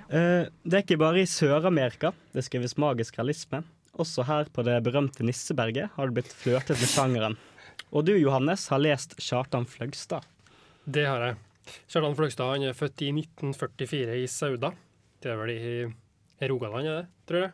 Eh, 0.10 0.50
det 0.50 0.80
er 0.80 0.82
ikke 0.82 0.98
bare 1.02 1.22
i 1.22 1.30
Sør-Amerika 1.30 2.12
det 2.34 2.48
skrives 2.48 2.74
magisk 2.82 3.20
realisme. 3.20 3.62
Også 4.02 4.26
her 4.26 4.50
på 4.50 4.66
det 4.66 4.80
berømte 4.88 5.22
Nisseberget 5.28 5.94
har 5.94 6.10
det 6.10 6.18
blitt 6.18 6.34
flørtet 6.34 6.80
med 6.80 6.90
sjangeren. 6.90 7.38
Og 7.92 8.08
du, 8.08 8.16
Johannes, 8.18 8.66
har 8.72 8.82
lest 8.82 9.14
Kjartan 9.22 9.68
Fløgstad. 9.70 10.26
Det 10.90 11.06
har 11.06 11.28
jeg. 11.28 11.40
Kjartan 11.88 12.16
Fløgstad 12.18 12.54
han 12.54 12.68
er 12.68 12.78
født 12.78 13.04
i 13.06 13.12
1944 13.16 14.20
i 14.22 14.30
Sauda. 14.32 14.72
Det 15.22 15.32
er 15.32 15.42
vel 15.42 15.52
i, 15.54 15.74
Rogaland, 16.50 16.88
er 16.88 17.02
det, 17.02 17.10
tror 17.30 17.46
jeg. 17.46 17.52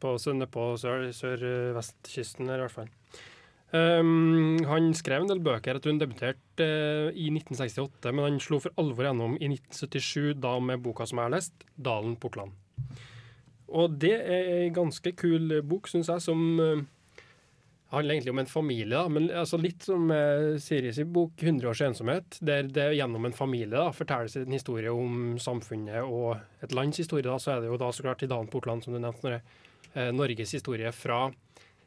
På, 0.00 0.12
på 0.52 0.66
sør- 0.78 1.08
sør-vestkysten 1.16 2.50
her, 2.52 2.60
i 2.60 2.66
hvert 2.66 2.76
fall. 2.76 2.92
Um, 3.74 4.62
han 4.68 4.92
skrev 4.94 5.24
en 5.24 5.30
del 5.32 5.40
bøker. 5.42 5.80
Tror 5.82 5.96
hun 5.96 6.00
debuterte 6.00 6.66
uh, 6.66 7.08
i 7.10 7.26
1968, 7.32 8.12
men 8.14 8.28
han 8.28 8.38
slo 8.42 8.60
for 8.62 8.76
alvor 8.78 9.08
gjennom 9.08 9.34
i 9.40 9.50
1977, 9.50 10.36
da 10.42 10.54
med 10.62 10.84
boka 10.84 11.08
som 11.08 11.18
jeg 11.18 11.28
har 11.28 11.34
lest, 11.34 11.66
'Dalen 11.74 12.14
Portland'. 12.22 12.54
Og 13.66 13.96
det 13.98 14.14
er 14.14 14.52
ei 14.60 14.68
ganske 14.70 15.10
kul 15.18 15.56
bok, 15.66 15.88
syns 15.90 16.08
jeg, 16.12 16.22
som 16.22 16.60
eh, 16.62 16.84
handler 17.90 18.14
egentlig 18.14 18.32
om 18.32 18.38
en 18.42 18.50
familie, 18.50 18.96
da, 18.96 19.08
men 19.08 19.28
altså 19.30 19.58
litt 19.60 19.84
som 19.86 20.10
uh, 20.10 20.56
Siris 20.58 20.98
bok 21.04 21.42
'Hundre 21.42 21.70
års 21.70 21.82
ensomhet', 21.86 22.38
der 22.40 22.66
det 22.66 22.88
gjennom 22.98 23.28
en 23.28 23.36
familie 23.36 23.76
da, 23.76 23.92
fortelles 23.94 24.36
en 24.40 24.52
historie 24.52 24.90
om 24.90 25.36
samfunnet 25.38 26.02
og 26.02 26.36
et 26.66 26.74
lands 26.74 26.98
historie. 26.98 27.22
da, 27.22 27.38
Så 27.38 27.54
er 27.54 27.60
det 27.60 27.70
jo 27.70 27.78
da 27.78 27.92
så 27.92 28.02
klart 28.02 28.22
i 28.22 28.30
Dan 28.30 28.50
Portland, 28.50 28.84
som 28.84 28.92
du 28.92 28.98
nevnte, 28.98 29.40
eh, 29.94 30.10
Norges 30.12 30.52
historie 30.52 30.90
fra 30.92 31.30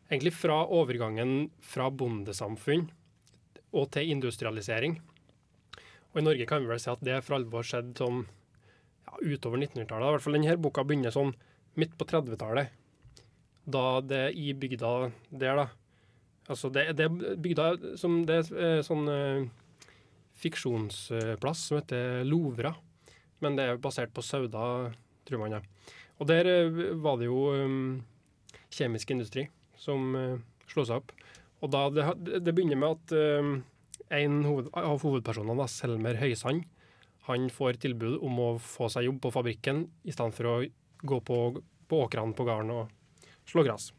egentlig 0.10 0.34
fra 0.34 0.64
overgangen 0.66 1.52
fra 1.62 1.90
bondesamfunn 1.90 2.90
og 3.74 3.92
til 3.92 4.10
industrialisering. 4.10 5.00
Og 6.14 6.22
i 6.22 6.26
Norge 6.26 6.48
kan 6.50 6.64
vi 6.64 6.72
vel 6.72 6.80
si 6.82 6.90
at 6.90 7.04
det 7.06 7.22
for 7.26 7.38
alvor 7.38 7.66
skjedde 7.66 8.00
sånn 8.00 8.24
ja, 8.26 9.14
utover 9.22 9.60
1900-tallet. 9.60 10.08
I 10.08 10.16
hvert 10.16 10.26
fall 10.26 10.38
denne 10.40 10.58
boka 10.58 10.84
begynner 10.84 11.14
sånn 11.14 11.36
midt 11.78 11.94
på 12.00 12.08
30-tallet. 12.10 12.74
Da 13.70 14.02
det 14.02 14.32
i 14.34 14.54
bygda 14.58 15.12
der, 15.30 15.60
da 15.60 15.68
Altså 16.50 16.72
det, 16.74 16.88
det 16.98 17.06
er 17.06 17.38
bygda 17.38 17.96
som 18.00 18.24
det 18.28 18.40
er 18.42 18.48
eh, 18.58 18.84
sånn 18.86 19.06
uh, 19.06 19.50
fiksjonsplass 20.40 21.68
som 21.70 21.78
heter 21.78 22.24
Lovra. 22.26 22.74
Men 23.44 23.56
det 23.60 23.68
er 23.68 23.82
basert 23.82 24.12
på 24.16 24.24
Sauda, 24.26 24.90
tror 25.28 25.44
man. 25.44 25.60
det. 25.60 25.94
Og 26.18 26.30
der 26.32 26.50
uh, 26.50 26.80
var 27.00 27.20
det 27.22 27.30
jo 27.30 27.52
um, 27.54 28.00
kjemisk 28.74 29.14
industri 29.14 29.46
som 29.80 30.16
uh, 30.18 30.42
slo 30.72 30.88
seg 30.88 31.04
opp. 31.04 31.14
Og 31.62 31.72
da 31.76 31.86
det, 31.94 32.42
det 32.42 32.56
begynner 32.56 32.80
med 32.82 32.98
at 32.98 33.16
um, 33.40 33.54
en 34.10 34.42
hoved, 34.48 34.74
av 34.74 35.04
hovedpersonene, 35.04 35.70
Selmer 35.70 36.18
Høysand, 36.18 36.66
han 37.30 37.50
får 37.54 37.78
tilbud 37.84 38.18
om 38.26 38.42
å 38.42 38.52
få 38.64 38.90
seg 38.90 39.06
jobb 39.06 39.20
på 39.22 39.34
fabrikken 39.36 39.84
i 40.02 40.14
stedet 40.16 40.34
for 40.34 40.50
å 40.50 40.56
gå 41.06 41.20
på, 41.22 41.40
på 41.62 42.04
åkrene 42.08 42.34
på 42.34 42.48
gården 42.48 42.74
og 42.74 43.20
slå 43.50 43.68
gress. 43.68 43.92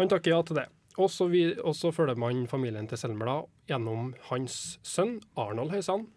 Han 0.00 0.08
takker 0.08 0.32
ja 0.32 0.40
til 0.46 0.62
det. 0.62 0.70
Og 1.00 1.08
så, 1.08 1.26
vi, 1.32 1.46
og 1.56 1.72
så 1.76 1.92
følger 1.94 2.18
man 2.20 2.44
familien 2.50 2.88
til 2.90 3.00
Selmer 3.00 3.28
da, 3.28 3.36
gjennom 3.70 4.12
hans 4.28 4.76
sønn 4.84 5.16
Arnold 5.38 5.72
Høysand 5.72 6.08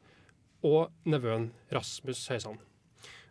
og 0.68 0.92
nevøen 1.08 1.52
Rasmus 1.72 2.26
Høysand. 2.32 2.60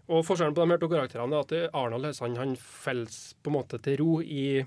Og 0.08 0.24
Forskjellen 0.26 0.56
på 0.56 0.64
de 0.64 0.72
her 0.72 0.80
to 0.80 0.88
karakterene 0.90 1.38
er 1.38 1.44
at 1.44 1.74
Arnold 1.76 2.08
Høysand 2.08 2.40
han 2.40 2.54
faller 2.56 3.12
på 3.42 3.52
en 3.52 3.56
måte 3.58 3.80
til 3.84 4.00
ro 4.00 4.14
i, 4.24 4.62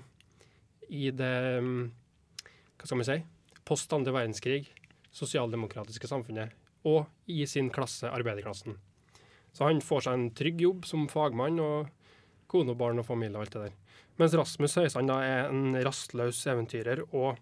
i 0.88 1.10
det 1.10 1.34
Hva 1.62 2.86
skal 2.86 3.02
vi 3.02 3.08
si? 3.08 3.18
Post 3.66 3.92
andre 3.96 4.14
verdenskrig, 4.14 4.68
sosialdemokratiske 5.10 6.06
samfunnet, 6.06 6.54
og 6.86 7.08
i 7.26 7.42
sin 7.50 7.72
klasse, 7.74 8.06
arbeiderklassen. 8.06 8.76
Så 9.50 9.66
han 9.66 9.82
får 9.82 10.06
seg 10.06 10.14
en 10.14 10.28
trygg 10.38 10.62
jobb 10.62 10.86
som 10.86 11.08
fagmann, 11.10 11.58
og 11.58 11.90
kone 12.46 12.76
og 12.76 12.78
barn 12.78 13.02
og 13.02 13.08
familie 13.08 13.34
og 13.34 13.42
alt 13.42 13.56
det 13.56 13.64
der. 13.64 13.74
Mens 14.16 14.36
Rasmus 14.38 14.78
Høysand 14.80 15.10
da 15.10 15.18
er 15.24 15.50
en 15.50 15.76
rastløs 15.84 16.38
eventyrer 16.48 17.02
og 17.10 17.36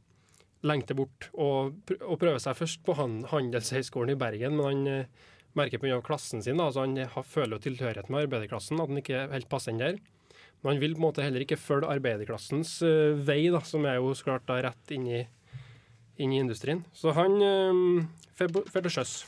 lengter 0.64 0.96
bort 0.98 1.28
og, 1.36 1.76
prøver 1.86 2.40
seg 2.42 2.56
først 2.58 2.82
på 2.86 2.96
han, 2.98 3.20
Handelshøyskolen 3.30 4.14
i 4.14 4.18
Bergen, 4.18 4.56
men 4.58 4.66
han 4.66 4.90
eh, 4.90 5.30
merker 5.54 5.78
pga. 5.82 6.00
klassen 6.02 6.42
sin, 6.42 6.60
altså 6.60 6.86
han 6.86 6.98
føler 7.28 7.56
jo 7.56 7.64
tilhørighet 7.68 8.10
med 8.10 8.26
arbeiderklassen, 8.26 8.80
at 8.80 8.90
han 8.90 9.02
ikke 9.02 9.26
helt 9.30 9.50
passer 9.52 9.74
inn 9.74 9.82
der. 9.82 10.00
Men 10.62 10.72
han 10.72 10.80
vil 10.80 10.96
på 10.96 11.02
en 11.02 11.04
måte 11.04 11.22
heller 11.22 11.44
ikke 11.44 11.60
følge 11.60 11.90
arbeiderklassens 11.92 12.78
uh, 12.82 13.12
vei, 13.20 13.50
da, 13.52 13.60
som 13.68 13.84
er 13.84 13.98
jo 14.00 14.14
så 14.16 14.30
klart 14.30 14.46
da 14.48 14.56
rett 14.64 14.94
inn 14.96 15.04
i, 15.12 15.20
inn 16.24 16.32
i 16.32 16.40
industrien. 16.40 16.80
Så 16.96 17.12
han 17.14 17.36
uh, 17.44 18.00
til 18.40 18.88
sjøs 18.88 19.18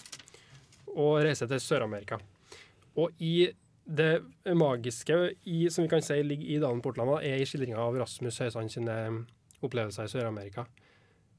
og 0.97 1.21
reiser 1.27 1.51
til 1.51 1.61
Sør-Amerika. 1.61 2.19
Og 2.97 3.13
i 3.21 3.51
det 3.87 4.23
magiske 4.59 5.17
i, 5.47 5.71
som 5.71 5.85
vi 5.85 5.91
kan 5.91 6.03
si 6.03 6.19
ligger 6.23 6.47
i 6.47 6.59
Dalen 6.63 6.83
Portland, 6.83 7.13
er 7.23 7.39
i 7.39 7.47
skildringa 7.47 7.79
av 7.79 7.97
Rasmus 8.01 8.41
Høysand 8.43 8.73
sine 8.75 8.97
opplevelser 9.63 10.09
i 10.09 10.11
Sør-Amerika. 10.11 10.67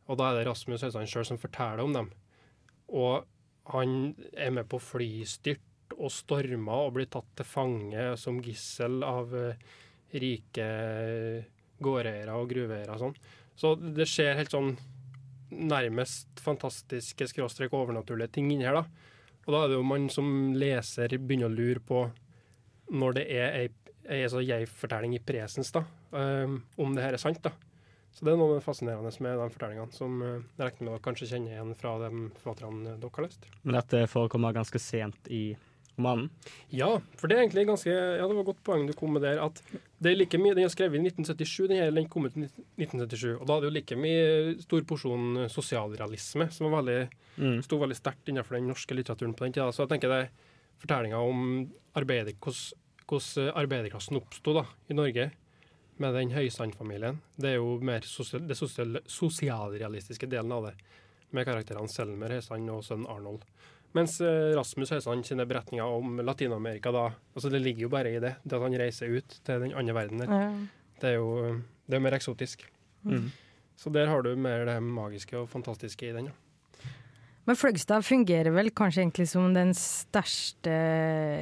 Og 0.07 0.19
da 0.19 0.29
er 0.29 0.39
det 0.39 0.47
Rasmus 0.47 0.85
Høysand 0.85 1.11
sjøl 1.11 1.27
som 1.27 1.41
forteller 1.41 1.83
om 1.83 1.95
dem. 1.95 2.11
Og 2.87 3.27
han 3.73 4.13
er 4.31 4.53
med 4.55 4.69
på 4.71 4.79
flystyrt 4.79 5.95
og 5.97 6.11
stormer 6.11 6.87
og 6.87 6.95
blir 6.95 7.09
tatt 7.11 7.27
til 7.35 7.47
fange 7.47 8.13
som 8.19 8.39
gissel 8.43 9.01
av 9.07 9.33
uh, 9.35 9.59
rike 10.15 10.67
gårdeiere 11.83 12.35
og 12.35 12.47
gruveeiere 12.51 12.95
og 12.95 13.03
sånn. 13.03 13.17
Så 13.57 13.73
det 13.75 14.07
skjer 14.07 14.37
helt 14.39 14.53
sånn 14.53 14.75
nærmest 15.51 16.39
fantastiske 16.43 17.27
skråstrek 17.31 17.75
overnaturlige 17.75 18.37
ting 18.37 18.51
inni 18.51 18.67
her, 18.67 18.79
da. 18.79 19.13
Og 19.47 19.53
da 19.53 19.61
er 19.63 19.71
det 19.71 19.77
jo 19.77 19.87
man 19.87 20.07
som 20.11 20.31
leser 20.59 21.15
begynner 21.17 21.47
å 21.47 21.55
lure 21.55 21.83
på 21.83 22.01
når 22.91 23.17
det 23.19 23.25
er 23.35 23.55
ei, 23.61 23.67
ei 24.07 24.23
altså 24.23 24.43
jeg-fortelling 24.45 25.15
i 25.17 25.23
presens, 25.23 25.71
da, 25.75 25.83
um, 26.11 26.61
om 26.77 26.95
det 26.95 27.03
her 27.03 27.17
er 27.17 27.21
sant, 27.21 27.41
da. 27.43 27.51
Så 28.17 28.25
det 28.25 28.33
er 28.33 28.39
noe 28.39 28.61
fascinerende 28.65 29.11
med 29.21 29.37
de 29.37 29.47
fortellingene, 29.53 29.93
som 29.93 30.21
uh, 30.23 30.37
jeg 30.57 30.63
regner 30.63 30.87
med 30.87 30.93
dere 30.95 31.05
kanskje 31.05 31.29
kjenner 31.29 31.53
igjen 31.53 31.75
fra 31.77 31.97
de 32.01 32.11
forfatterne 32.39 32.95
dere 32.97 33.13
har 33.19 33.27
lest. 33.27 33.49
Men 33.63 33.77
dette 33.77 34.05
forekommer 34.09 34.55
ganske 34.57 34.81
sent 34.81 35.29
i 35.29 35.43
romanen? 35.97 36.29
Ja, 36.73 36.89
for 37.17 37.29
det 37.29 37.37
er 37.37 37.43
egentlig 37.43 37.67
ganske 37.67 37.89
Ja, 37.89 38.25
det 38.25 38.33
var 38.35 38.41
et 38.43 38.49
godt 38.51 38.63
poeng 38.65 38.87
du 38.87 38.93
kom 38.97 39.13
med 39.17 39.23
der. 39.25 39.39
At 39.43 39.61
det 39.99 40.11
er 40.11 40.17
like 40.19 40.37
mye 40.37 40.53
Den 40.53 40.65
er 40.65 40.73
skrevet 40.73 40.97
i 40.97 41.01
1977, 41.09 41.67
den 41.71 41.77
her 41.81 41.93
den 41.93 42.09
kom 42.09 42.25
ut 42.25 42.37
i 42.37 42.45
1977. 42.45 43.37
Og 43.39 43.45
da 43.49 43.57
er 43.57 43.61
det 43.65 43.69
jo 43.69 43.75
like 43.77 43.97
mye 43.97 44.57
stor 44.61 44.85
porsjon 44.89 45.47
sosialrealisme 45.49 46.49
som 46.53 46.69
var 46.71 46.81
veldig, 46.81 47.07
Mm. 47.37 47.61
sto 47.61 47.77
veldig 47.77 47.93
sterkt 47.93 48.29
innenfor 48.31 48.57
den 48.57 48.65
norske 48.65 48.95
litteraturen 48.97 49.35
på 49.37 49.45
den 49.45 49.53
tida. 49.53 49.69
Så 49.69 49.83
jeg 49.85 49.89
tenker 49.91 50.09
det 50.09 50.21
er 50.23 50.29
fortellinga 50.81 51.19
om 51.19 51.41
arbeider, 51.97 52.35
hvordan, 52.37 52.85
hvordan 53.07 53.51
arbeiderklassen 53.63 54.19
oppsto 54.19 54.55
i 54.87 54.97
Norge 54.97 55.31
med 55.97 56.13
den 56.13 56.33
Høysand-familien. 56.35 57.21
Det 57.35 57.53
er 57.53 57.57
jo 57.57 57.77
mer 57.81 58.05
sosial, 58.05 58.45
det 58.47 58.57
sosial, 58.57 58.99
sosialrealistiske 59.09 60.29
delen 60.29 60.53
av 60.53 60.69
det, 60.69 60.75
med 61.35 61.47
karakterene 61.47 61.91
Selmer 61.91 62.37
Høysand 62.37 62.69
og 62.71 62.85
sønnen 62.85 63.09
Arnold. 63.11 63.43
Mens 63.97 64.19
eh, 64.21 64.53
Rasmus 64.55 64.91
Høysand 64.93 65.25
sine 65.25 65.47
beretninger 65.49 65.97
om 65.97 66.19
Latin-Amerika 66.21 66.91
da, 66.93 67.07
altså 67.33 67.49
det 67.49 67.63
ligger 67.63 67.87
jo 67.87 67.91
bare 67.93 68.13
i 68.13 68.21
det, 68.21 68.35
det 68.43 68.57
at 68.57 68.63
han 68.63 68.77
reiser 68.77 69.13
ut 69.17 69.39
til 69.47 69.63
den 69.63 69.73
andre 69.79 69.95
verden 69.97 70.21
der. 70.21 70.33
Ja. 70.33 70.49
Det 71.01 71.13
er 71.13 71.17
jo 71.17 71.29
det 71.87 71.97
er 71.97 72.03
mer 72.03 72.17
eksotisk. 72.17 72.65
Mm. 73.07 73.29
Så 73.77 73.89
der 73.93 74.09
har 74.09 74.23
du 74.25 74.35
mer 74.35 74.65
det 74.67 74.77
magiske 74.83 75.37
og 75.39 75.49
fantastiske 75.49 76.09
i 76.09 76.13
den. 76.15 76.29
Ja. 76.31 76.35
Men 77.47 77.55
Fløgstad 77.55 78.03
fungerer 78.03 78.51
vel 78.51 78.69
kanskje 78.75 79.05
egentlig 79.05 79.27
som 79.31 79.53
den 79.55 79.71
største 79.77 80.73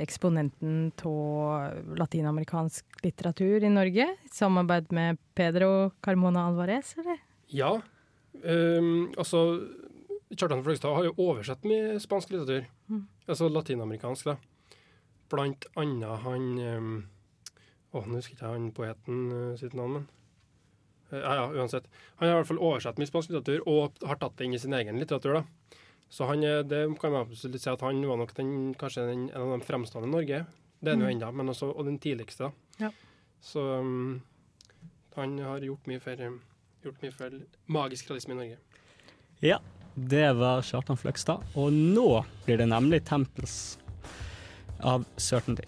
eksponenten 0.04 0.92
av 1.02 1.96
latinamerikansk 1.98 3.02
litteratur 3.02 3.66
i 3.66 3.72
Norge? 3.74 4.06
I 4.14 4.34
samarbeid 4.34 4.94
med 4.94 5.18
Pedro 5.38 5.90
Carmona 6.06 6.46
Alvarez, 6.52 6.94
eller? 7.02 7.18
Ja. 7.50 7.72
Um, 8.44 9.14
altså 9.18 9.42
Kjartan 10.36 10.62
Fløgstad 10.66 10.94
har 10.94 11.08
jo 11.10 11.16
oversett 11.18 11.66
mye 11.66 11.98
spansk 12.04 12.36
litteratur. 12.36 12.70
Mm. 12.92 13.06
Altså 13.26 13.50
latinamerikansk, 13.50 14.30
da. 14.30 14.86
Blant 15.34 15.66
annet 15.74 16.22
han 16.22 16.52
um, 16.62 16.96
Å, 17.96 18.04
nå 18.04 18.20
husker 18.20 18.36
ikke 18.36 18.52
han 18.52 18.70
poeten 18.76 19.26
uh, 19.32 19.58
sitt 19.58 19.74
navn, 19.74 19.98
men 19.98 20.08
Eh, 21.12 21.20
Ja, 21.20 21.36
ja, 21.36 21.54
uansett. 21.54 21.88
Han 22.16 22.28
har 22.28 22.36
i 22.36 22.40
hvert 22.42 22.48
fall 22.50 22.62
oversett 22.62 23.00
mye 23.00 23.10
spansk 23.10 23.32
litteratur 23.32 23.66
og 23.70 24.06
har 24.06 24.20
tatt 24.22 24.38
det 24.38 24.48
inn 24.48 24.56
i 24.58 24.62
sin 24.62 24.74
egen 24.74 25.00
litteratur. 25.00 25.42
da. 25.42 25.44
Så 26.10 26.28
han, 26.30 26.42
det 26.42 26.84
kan 27.02 27.12
man 27.12 27.26
absolutt 27.26 27.62
si 27.62 27.72
at 27.72 27.82
han 27.84 28.04
var 28.08 28.20
nok 28.22 28.36
den, 28.38 28.74
kanskje 28.80 29.08
den, 29.10 29.26
en 29.32 29.42
av 29.42 29.56
de 29.56 29.66
fremstående 29.68 30.10
i 30.10 30.14
Norge. 30.14 30.46
Det 30.80 30.92
er 30.92 30.98
han 30.98 31.06
jo 31.06 31.12
ennå, 31.12 31.32
men 31.34 31.50
også 31.52 31.72
og 31.74 31.88
den 31.88 31.98
tidligste. 32.00 32.50
da. 32.50 32.88
Ja. 32.88 32.92
Så 33.42 33.62
um, 33.82 34.22
han 35.16 35.38
har 35.40 35.64
gjort 35.66 35.88
mye 35.90 36.02
for, 36.04 36.22
gjort 36.84 37.02
mye 37.04 37.16
for 37.16 37.40
magisk 37.72 38.10
realisme 38.10 38.36
i 38.36 38.40
Norge. 38.42 38.58
Ja, 39.44 39.60
det 39.96 40.28
var 40.40 40.64
Kjartan 40.66 41.00
Fløgstad. 41.00 41.44
Og 41.56 41.72
nå 41.74 42.24
blir 42.46 42.60
det 42.62 42.68
nemlig 42.72 43.04
Temples 43.08 43.78
av 44.84 45.06
Certainty. 45.18 45.66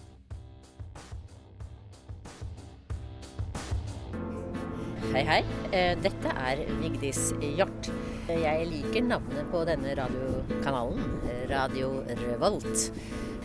Hei, 5.13 5.23
hei. 5.25 5.39
Eh, 5.71 5.95
Dette 6.03 6.33
er 6.35 6.65
Vigdis 6.81 7.31
Hjort. 7.41 7.87
Jeg 8.27 8.65
liker 8.67 9.05
navnet 9.07 9.47
på 9.53 9.61
denne 9.63 9.93
radiokanalen, 9.95 11.03
Radio 11.47 12.01
Revolt. 12.19 12.89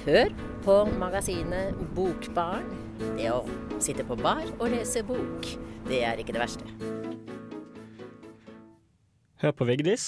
Hør 0.03 0.33
på 0.65 0.75
magasinet 0.99 1.77
Bokbarn. 1.95 2.67
Det 3.15 3.29
å 3.31 3.45
sitte 3.83 4.03
på 4.07 4.17
bar 4.19 4.43
og 4.57 4.65
lese 4.73 5.05
bok, 5.07 5.47
det 5.87 6.01
er 6.09 6.19
ikke 6.19 6.35
det 6.35 6.43
verste. 6.43 6.67
Hør 9.45 9.55
på 9.55 9.69
Vigdis. 9.71 10.07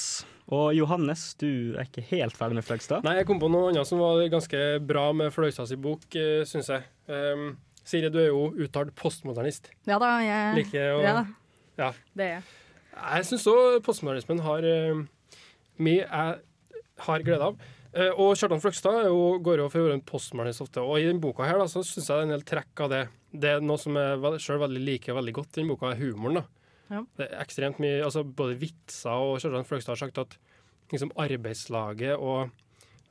Og 0.51 0.75
Johannes, 0.77 1.23
du 1.41 1.79
er 1.79 1.87
ikke 1.87 2.05
helt 2.11 2.35
ferdig 2.37 2.59
med 2.59 2.67
Fløgstad? 2.67 3.07
Nei, 3.07 3.15
jeg 3.21 3.29
kom 3.31 3.39
på 3.41 3.49
noe 3.49 3.71
annet 3.71 3.89
som 3.89 4.03
var 4.03 4.21
ganske 4.31 4.65
bra 4.85 5.07
med 5.17 5.31
Fløgstads 5.33 5.73
bok, 5.81 6.05
uh, 6.19 6.43
syns 6.51 6.69
jeg. 6.75 6.85
Um, 7.07 7.55
Siri, 7.87 8.11
du 8.13 8.19
er 8.21 8.29
jo 8.33 8.51
uttalt 8.67 8.91
postmodernist. 8.99 9.71
Ja 9.89 10.03
da, 10.03 10.13
jeg 10.25 10.59
Liker 10.59 10.99
å 10.99 11.01
ja, 11.07 11.17
Ja. 11.79 11.95
det 12.19 12.27
er 12.27 12.37
jeg. 12.37 12.47
Jeg 12.95 13.29
syns 13.29 13.47
òg 13.51 13.79
postmodernismen 13.87 14.43
har 14.45 14.67
uh, 14.67 15.05
mye 15.83 16.03
jeg 16.05 16.37
har 17.05 17.27
glede 17.27 17.51
av. 17.51 17.59
Uh, 17.95 18.11
og 18.23 18.35
Kjartan 18.39 18.63
Fløgstad 18.63 19.11
går 19.45 19.63
jo 19.63 19.69
for 19.71 19.83
å 19.83 19.87
være 19.89 19.99
en 19.99 20.07
postmodernist 20.07 20.65
ofte. 20.65 20.83
Og 20.83 20.99
i 20.99 21.07
denne 21.09 21.23
boka 21.23 21.47
her 21.47 21.61
da, 21.61 21.69
så 21.71 21.83
syns 21.83 22.09
jeg 22.09 22.15
det 22.15 22.21
er 22.23 22.27
en 22.29 22.35
del 22.37 22.49
trekk 22.49 22.85
av 22.87 22.93
det. 22.95 23.05
Det 23.35 23.53
er 23.53 23.65
noe 23.65 23.81
som 23.83 23.99
jeg 23.99 24.43
sjøl 24.43 24.63
veldig 24.63 24.83
liker 24.83 25.19
veldig 25.19 25.37
godt 25.37 25.55
i 25.55 25.61
denne 25.63 25.75
boka, 25.75 25.93
er 25.93 26.03
humoren. 26.03 26.43
da. 26.43 26.45
Ja. 26.93 27.01
Det 27.17 27.27
er 27.27 27.39
ekstremt 27.41 27.79
mye, 27.81 28.03
altså 28.05 28.23
Både 28.29 28.59
vitser 28.61 29.15
og 29.17 29.39
Kjartan 29.43 29.67
Fløgstad 29.67 29.95
har 29.95 30.03
sagt 30.05 30.21
at 30.21 30.37
liksom 30.93 31.15
arbeidslaget 31.19 32.21
og 32.21 32.53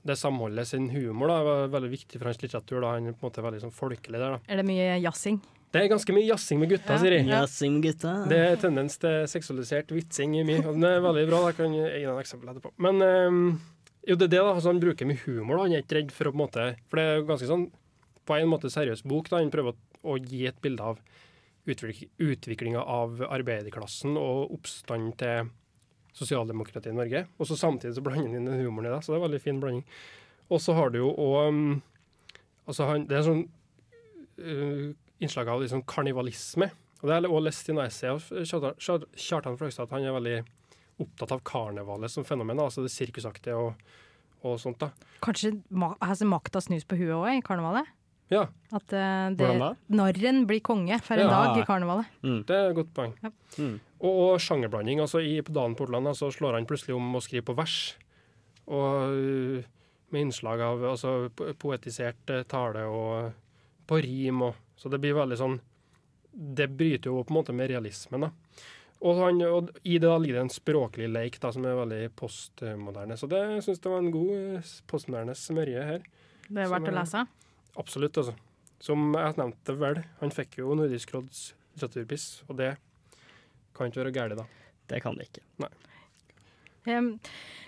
det 0.03 0.17
samholdet 0.19 0.67
sin 0.67 0.89
humor 0.91 1.31
da, 1.31 1.39
var 1.47 1.69
veldig 1.71 1.91
viktig 1.93 2.19
for 2.19 2.29
hans 2.29 2.41
litteratur. 2.43 2.81
da, 2.83 2.95
Han 2.95 3.07
er 3.07 3.15
på 3.15 3.23
en 3.23 3.31
måte 3.31 3.43
veldig 3.45 3.61
sånn 3.63 3.75
folkelig 3.75 4.19
der. 4.19 4.35
da. 4.35 4.39
Er 4.51 4.59
det 4.59 4.65
mye 4.67 4.99
jazzing? 4.99 5.39
Det 5.73 5.81
er 5.81 5.89
ganske 5.89 6.13
mye 6.13 6.27
jazzing 6.27 6.59
med 6.61 6.69
gutta, 6.69 6.99
sier 7.01 7.15
jeg. 7.15 7.25
Ja. 7.25 7.39
Jazzing, 7.41 7.79
gutta. 7.81 8.11
Det 8.29 8.37
er 8.37 8.59
tendens 8.61 8.99
til 9.01 9.23
seksualisert 9.31 9.89
vitsing 9.89 10.35
i 10.37 10.43
mye. 10.45 10.61
og 10.61 10.75
Den 10.77 10.85
er 10.85 10.99
veldig 11.01 11.23
bra. 11.31 11.39
da, 11.47 11.55
kan 11.57 11.73
jeg 11.73 11.87
gi 11.89 12.03
deg 12.03 12.11
et 12.11 12.21
eksempel 12.21 12.51
etterpå. 12.51 12.73
Men 12.85 13.01
ehm, 13.01 13.39
jo, 14.05 14.17
det 14.19 14.27
er 14.27 14.33
det 14.35 14.41
da, 14.43 14.51
altså, 14.51 14.69
han 14.69 14.81
bruker 14.83 15.09
mye 15.09 15.23
humor. 15.25 15.57
da, 15.57 15.63
Han 15.63 15.73
er 15.73 15.81
ikke 15.81 15.97
redd 15.97 16.13
for 16.13 16.29
å 16.29 16.33
på 16.33 16.37
en 16.37 16.43
måte 16.43 16.67
For 16.91 16.99
det 16.99 17.05
er 17.07 17.17
jo 17.17 17.25
ganske 17.31 17.49
sånn 17.49 17.65
på 18.23 18.37
en 18.37 18.51
måte 18.51 18.69
seriøs 18.69 19.01
bok. 19.09 19.31
da, 19.33 19.41
Han 19.41 19.49
prøver 19.55 19.73
å, 19.73 19.97
å 20.13 20.19
gi 20.21 20.45
et 20.51 20.61
bilde 20.61 20.93
av 20.93 21.01
utvikling, 21.65 22.11
utviklinga 22.21 22.83
av 22.83 23.23
arbeiderklassen 23.31 24.13
og 24.19 24.53
oppstand 24.53 25.15
til 25.23 25.49
sosialdemokratiet 26.13 26.93
i 26.93 26.97
Norge. 26.99 27.25
Og 27.39 27.49
så 27.49 27.57
samtidig 27.57 27.95
så 27.97 28.05
blander 28.05 28.29
han 28.29 28.37
inn 28.37 28.51
den 28.51 28.61
humoren 28.61 28.91
i 28.91 28.93
det. 28.93 29.01
Så 29.01 29.09
det 29.09 29.17
er 29.17 29.23
en 29.23 29.25
veldig 29.25 29.41
fin 29.41 29.63
blanding. 29.63 29.85
Og 30.53 30.61
så 30.61 30.77
har 30.77 30.93
du 30.93 30.99
jo 31.01 31.09
òg 31.17 31.81
altså 32.69 32.85
han, 32.87 33.07
Det 33.09 33.17
er 33.17 33.25
sånn 33.25 33.47
uh, 34.37 34.93
innslag 35.21 35.47
av 35.49 35.61
liksom 35.61 35.83
karnivalisme. 35.85 36.69
Og 37.01 37.07
det 37.09 37.13
har 37.17 37.21
jeg 37.25 37.31
også 37.31 37.43
lest 37.43 37.69
i 37.69 37.73
noe 37.75 37.85
essay 37.85 38.09
av 38.09 38.21
Kjartan- 38.23 38.77
Kjar- 38.79 39.07
Kjartan 39.15 39.57
Fløgstad, 39.59 39.83
at 39.89 39.91
han 39.97 40.03
er 40.07 40.15
veldig 40.15 40.37
opptatt 41.03 41.31
av 41.35 41.41
karnevalet 41.43 42.11
som 42.11 42.23
fenomen. 42.23 42.59
Altså 42.63 42.81
det 42.85 42.91
sirkusaktige 42.93 43.55
og, 43.59 43.73
og 44.43 44.59
sånt. 44.61 44.79
da. 44.79 44.91
Kanskje 45.21 45.51
altså, 45.99 46.25
makta 46.29 46.61
snus 46.63 46.85
på 46.87 46.95
huet 46.99 47.11
òg 47.17 47.37
i 47.37 47.43
karnevalet? 47.45 47.89
Ja, 48.31 48.45
At 48.71 48.93
uh, 48.95 49.29
det, 49.35 49.49
narren 49.93 50.45
blir 50.47 50.61
konge 50.63 50.95
for 51.03 51.19
en 51.19 51.27
Ja. 51.27 51.43
dag 51.51 51.57
i 51.59 51.65
karnevalet. 51.67 52.05
det 52.23 52.55
er 52.55 52.69
et 52.71 52.75
godt 52.75 52.93
poeng. 52.95 53.13
Ja. 53.21 53.29
Mm. 53.59 53.79
Og, 53.99 54.13
og 54.33 54.39
sjangerblanding. 54.39 54.99
altså 55.03 55.19
i, 55.21 55.41
På 55.41 55.53
Dan 55.53 55.75
Portland 55.75 56.07
så 56.17 56.31
slår 56.31 56.53
han 56.55 56.65
plutselig 56.65 56.95
om 56.95 57.13
å 57.15 57.21
skrive 57.21 57.43
på 57.45 57.55
vers. 57.55 57.95
Og 58.67 59.11
med 60.13 60.21
innslag 60.21 60.61
av 60.61 60.83
altså, 60.93 61.29
poetisert 61.59 62.29
eh, 62.29 62.43
tale 62.43 62.85
og 62.87 63.33
på 63.89 63.99
rim. 64.01 64.41
Og, 64.47 64.55
så 64.75 64.89
det 64.89 64.99
blir 65.03 65.13
veldig 65.17 65.37
sånn 65.39 65.59
Det 66.33 66.65
bryter 66.67 67.11
jo 67.11 67.19
på 67.23 67.29
en 67.33 67.37
måte 67.37 67.53
med 67.53 67.69
realismen. 67.69 68.21
da. 68.25 68.29
Og, 69.03 69.17
han, 69.19 69.41
og 69.45 69.67
i 69.83 69.99
det 69.99 70.07
da 70.07 70.15
ligger 70.17 70.39
det 70.39 70.41
en 70.47 70.49
språklig 70.49 71.09
leik 71.11 71.35
da, 71.43 71.51
som 71.51 71.65
er 71.67 71.75
veldig 71.77 71.99
postmoderne. 72.17 73.17
Så 73.19 73.27
det 73.29 73.41
syns 73.65 73.81
jeg 73.83 73.91
var 73.91 73.99
en 74.01 74.11
god 74.15 74.31
eh, 74.57 74.71
postmoderne 74.89 75.35
smørje 75.37 75.83
her. 75.85 76.01
Det 76.47 76.63
er 76.63 76.65
Som 76.71 76.73
verdt 76.73 76.87
å 76.89 76.93
er- 76.93 76.97
lese. 77.01 77.23
Absolutt, 77.83 78.17
altså. 78.17 78.33
Som 78.83 79.13
jeg 79.13 79.35
nevnte 79.37 79.75
vel, 79.79 80.01
han 80.21 80.31
fikk 80.33 80.57
jo 80.63 80.73
Nordisk 80.75 81.13
råds 81.13 81.53
litteraturpris, 81.75 82.25
og 82.49 82.57
det 82.57 82.71
kan 83.75 83.87
ikke 83.91 84.01
være 84.03 84.13
galt, 84.17 84.37
da. 84.41 84.45
Det 84.89 85.01
kan 85.03 85.15
det 85.17 85.29
ikke. 85.29 85.69
Um, 86.87 87.13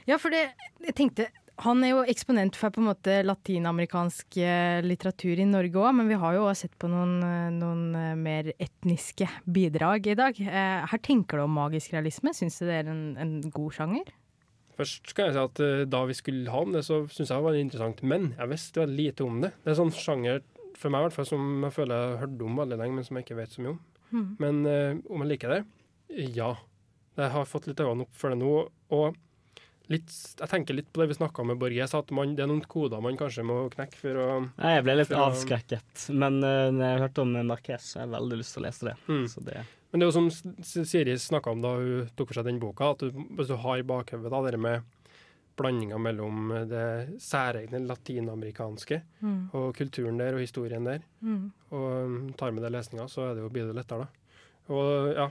ja, 0.10 0.18
for 0.20 0.30
det, 0.34 0.42
jeg 0.84 0.96
tenkte 0.98 1.30
Han 1.64 1.84
er 1.88 1.94
jo 1.94 2.02
eksponent 2.12 2.58
for 2.60 2.74
på 2.74 2.82
en 2.82 2.90
måte 2.90 3.22
latinamerikansk 3.24 4.38
eh, 4.44 4.82
litteratur 4.84 5.40
i 5.40 5.48
Norge 5.48 5.80
òg, 5.80 5.94
men 5.96 6.10
vi 6.12 6.18
har 6.20 6.36
jo 6.36 6.50
sett 6.58 6.74
på 6.82 6.90
noen, 6.92 7.14
eh, 7.24 7.54
noen 7.56 7.86
eh, 7.96 8.12
mer 8.20 8.50
etniske 8.60 9.28
bidrag 9.48 10.10
i 10.12 10.18
dag. 10.20 10.36
Her 10.36 11.02
tenker 11.06 11.40
du 11.40 11.46
om 11.46 11.56
magisk 11.56 11.96
realisme. 11.96 12.34
Syns 12.36 12.60
du 12.60 12.68
det 12.68 12.82
er 12.82 12.92
en, 12.92 13.06
en 13.22 13.34
god 13.56 13.78
sjanger? 13.78 14.12
Først 14.76 15.08
skal 15.14 15.30
jeg 15.30 15.38
si 15.38 15.44
at 15.46 15.88
da 15.88 16.04
vi 16.10 16.18
skulle 16.20 16.52
ha 16.52 16.66
om 16.66 16.76
det, 16.76 16.84
så 16.84 17.06
syns 17.08 17.32
jeg 17.32 17.40
det 17.40 17.48
var 17.48 17.60
interessant, 17.62 18.04
men 18.04 18.34
jeg 18.34 18.52
visste 18.52 18.84
veldig 18.84 19.00
lite 19.00 19.24
om 19.24 19.40
det. 19.46 19.54
Det 19.64 19.72
er 19.72 19.80
sånn 19.80 19.96
sjanger, 19.96 20.44
for 20.76 20.92
meg 20.92 21.06
i 21.06 21.08
hvert 21.08 21.16
fall, 21.16 21.30
som 21.30 21.64
jeg 21.64 21.78
føler 21.78 21.96
jeg 21.96 22.10
har 22.10 22.24
hørt 22.26 22.48
om 22.50 22.60
veldig 22.60 22.80
lenge, 22.82 22.98
men 22.98 23.08
som 23.08 23.16
jeg 23.16 23.30
ikke 23.30 23.40
vet 23.40 23.56
så 23.56 23.64
mye 23.64 23.78
om. 23.78 23.84
Mm. 24.12 24.28
Men 24.44 24.60
om 25.08 25.24
jeg 25.24 25.32
liker 25.32 25.56
det? 25.56 25.62
Ja. 26.36 26.52
Jeg 27.16 27.32
har 27.32 27.48
fått 27.48 27.70
litt 27.70 27.80
øynene 27.80 28.04
opp 28.04 28.20
for 28.20 28.36
det 28.36 28.42
nå. 28.42 28.52
Og 28.96 29.16
litt, 29.92 30.12
jeg 30.40 30.50
tenker 30.52 30.78
litt 30.78 30.88
på 30.94 31.02
det 31.02 31.08
vi 31.12 31.18
snakka 31.20 31.44
med 31.46 31.60
Borges, 31.62 31.94
at 31.98 32.12
man, 32.16 32.34
det 32.38 32.44
er 32.46 32.50
noen 32.52 32.64
koder 32.70 33.02
man 33.04 33.18
kanskje 33.20 33.46
må 33.48 33.58
knekke 33.74 34.00
for 34.00 34.20
å 34.22 34.28
Nei, 34.46 34.74
jeg 34.78 34.86
ble 34.88 34.96
litt 35.00 35.14
avskrekket, 35.16 36.08
men 36.16 36.40
uh, 36.44 36.72
når 36.74 36.86
jeg 36.88 37.02
hørte 37.06 37.26
om 37.26 37.34
Marquez, 37.52 37.90
så 37.92 38.00
har 38.00 38.08
jeg 38.08 38.16
veldig 38.18 38.40
lyst 38.42 38.56
til 38.56 38.64
å 38.64 38.66
lese 38.68 38.90
det. 38.90 38.96
Mm. 39.08 39.24
Så 39.32 39.46
det 39.46 39.62
Men 39.92 40.02
det 40.02 40.08
er 40.08 40.12
jo 40.12 40.18
som 40.18 40.86
Siri 40.86 41.18
snakka 41.22 41.54
om 41.56 41.62
da 41.64 41.76
hun 41.78 42.10
tok 42.16 42.32
for 42.32 42.40
seg 42.40 42.50
den 42.50 42.60
boka, 42.60 42.92
at 42.96 43.06
du, 43.06 43.24
hvis 43.38 43.52
du 43.52 43.56
har 43.62 43.80
i 43.80 43.88
bakhodet 43.88 44.44
det 44.52 44.60
med 44.60 44.84
blandinga 45.56 45.98
mellom 45.98 46.50
det 46.68 46.86
særegne 47.24 47.80
latinamerikanske 47.88 49.02
Mm. 49.22 49.50
og 49.56 49.72
kulturen 49.78 50.18
der 50.20 50.36
og 50.36 50.44
historien 50.44 50.84
der, 50.84 51.00
Mm. 51.24 51.52
og 51.72 52.06
um, 52.06 52.34
tar 52.34 52.52
med 52.52 52.64
det 52.64 52.72
lesninga, 52.76 53.08
så 53.08 53.30
er 53.30 53.36
det 53.36 53.44
jo 53.46 53.50
blir 53.50 53.68
det 53.68 53.76
lettere, 53.76 54.06
da. 54.06 54.08
Og 54.74 55.14
ja, 55.16 55.30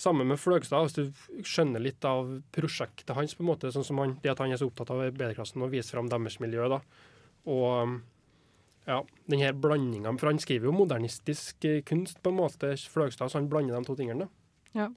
Sammen 0.00 0.28
med 0.28 0.40
Fløgstad, 0.40 0.86
hvis 0.86 0.96
du 0.96 1.44
skjønner 1.46 1.82
litt 1.82 2.04
av 2.08 2.30
prosjektet 2.54 3.14
hans, 3.16 3.36
på 3.36 3.44
en 3.44 3.50
måte, 3.52 3.72
sånn 3.74 3.86
som 3.86 4.00
han, 4.02 4.16
det 4.22 4.32
at 4.34 4.42
han 4.42 4.52
er 4.52 4.60
så 4.60 4.68
opptatt 4.70 4.92
av 4.94 5.04
arbeiderklassen 5.08 5.62
og 5.64 5.72
viser 5.74 5.98
fram 5.98 6.10
deres 6.12 6.38
miljø, 6.42 6.68
da. 6.72 6.80
Og 7.50 8.00
ja, 8.86 8.98
den 9.30 9.42
her 9.42 9.54
blandinga 9.54 10.10
For 10.18 10.30
han 10.30 10.40
skriver 10.42 10.68
jo 10.68 10.74
modernistisk 10.74 11.64
eh, 11.68 11.82
kunst, 11.86 12.18
på 12.22 12.32
en 12.32 12.40
måte, 12.40 12.74
Fløgstad, 12.90 13.30
så 13.30 13.38
han 13.38 13.50
blander 13.50 13.78
de 13.78 13.86
to 13.86 13.98
tingene. 13.98 14.26
da. 14.26 14.88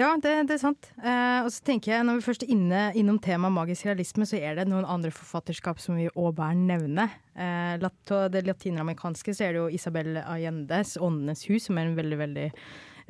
Ja, 0.00 0.14
det, 0.16 0.30
det 0.48 0.54
er 0.54 0.60
sant. 0.62 0.86
Eh, 1.04 1.42
og 1.44 1.50
så 1.52 1.64
tenker 1.66 1.92
jeg, 1.92 2.04
Når 2.08 2.20
vi 2.20 2.24
først 2.24 2.46
er 2.46 2.52
inne, 2.54 2.84
innom 2.96 3.18
temaet 3.20 3.52
magisk 3.52 3.90
realisme, 3.90 4.24
så 4.28 4.38
er 4.40 4.56
det 4.56 4.64
noen 4.70 4.88
andre 4.88 5.12
forfatterskap 5.12 5.82
som 5.82 5.98
vi 6.00 6.08
òg 6.08 6.32
bør 6.38 6.54
nevne. 6.56 7.10
Eh, 7.36 7.74
det 7.76 8.44
latinamerikanske 8.46 9.34
så 9.36 9.44
er 9.44 9.52
det 9.52 9.60
jo 9.60 9.68
Isabel 9.68 10.16
Allendes 10.22 10.96
'Åndenes 10.96 11.44
hus', 11.50 11.68
som 11.68 11.78
er 11.78 11.90
en 11.90 11.98
veldig 11.98 12.18
veldig 12.18 12.48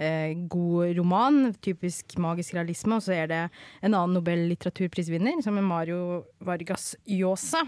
eh, 0.02 0.34
god 0.50 0.98
roman. 0.98 1.40
Typisk 1.62 2.18
magisk 2.22 2.58
realisme. 2.58 2.98
Og 2.98 3.06
så 3.06 3.14
er 3.20 3.30
det 3.30 3.40
en 3.80 3.94
annen 3.94 4.18
Nobel-litteraturprisvinner, 4.18 5.40
som 5.44 5.58
er 5.58 5.66
Mario 5.66 6.02
Vargas 6.42 6.92
Llosa. 7.06 7.64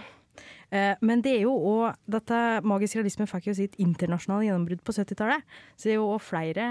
Eh, 0.74 0.94
men 1.04 1.22
det 1.22 1.36
er 1.36 1.44
jo 1.44 1.52
òg 1.54 1.98
Dette 2.10 2.38
magisk 2.66 2.98
realisme 2.98 3.26
fikk 3.30 3.50
jo 3.50 3.56
sitt 3.58 3.76
internasjonale 3.82 4.48
gjennombrudd 4.48 4.82
på 4.86 4.94
70-tallet. 4.96 5.44
Så 5.76 5.88
det 5.88 5.94
er 5.94 6.00
jo 6.00 6.08
òg 6.16 6.24
flere 6.24 6.66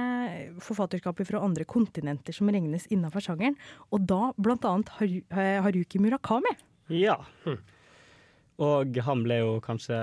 forfatterskaper 0.63 1.29
fra 1.29 1.43
andre 1.45 1.67
kontinenter 1.69 2.35
som 2.35 2.51
regnes 2.51 2.89
innenfor 2.91 3.23
sjangeren. 3.23 3.57
Og 3.93 4.03
da 4.09 4.33
annet 4.33 4.91
Haru, 4.97 5.21
eh, 5.31 5.61
Haruki 5.63 6.01
Murakami. 6.03 6.55
Ja. 6.91 7.17
Og 8.63 8.99
han 9.07 9.23
ble 9.25 9.39
jo 9.39 9.55
kanskje, 9.63 9.99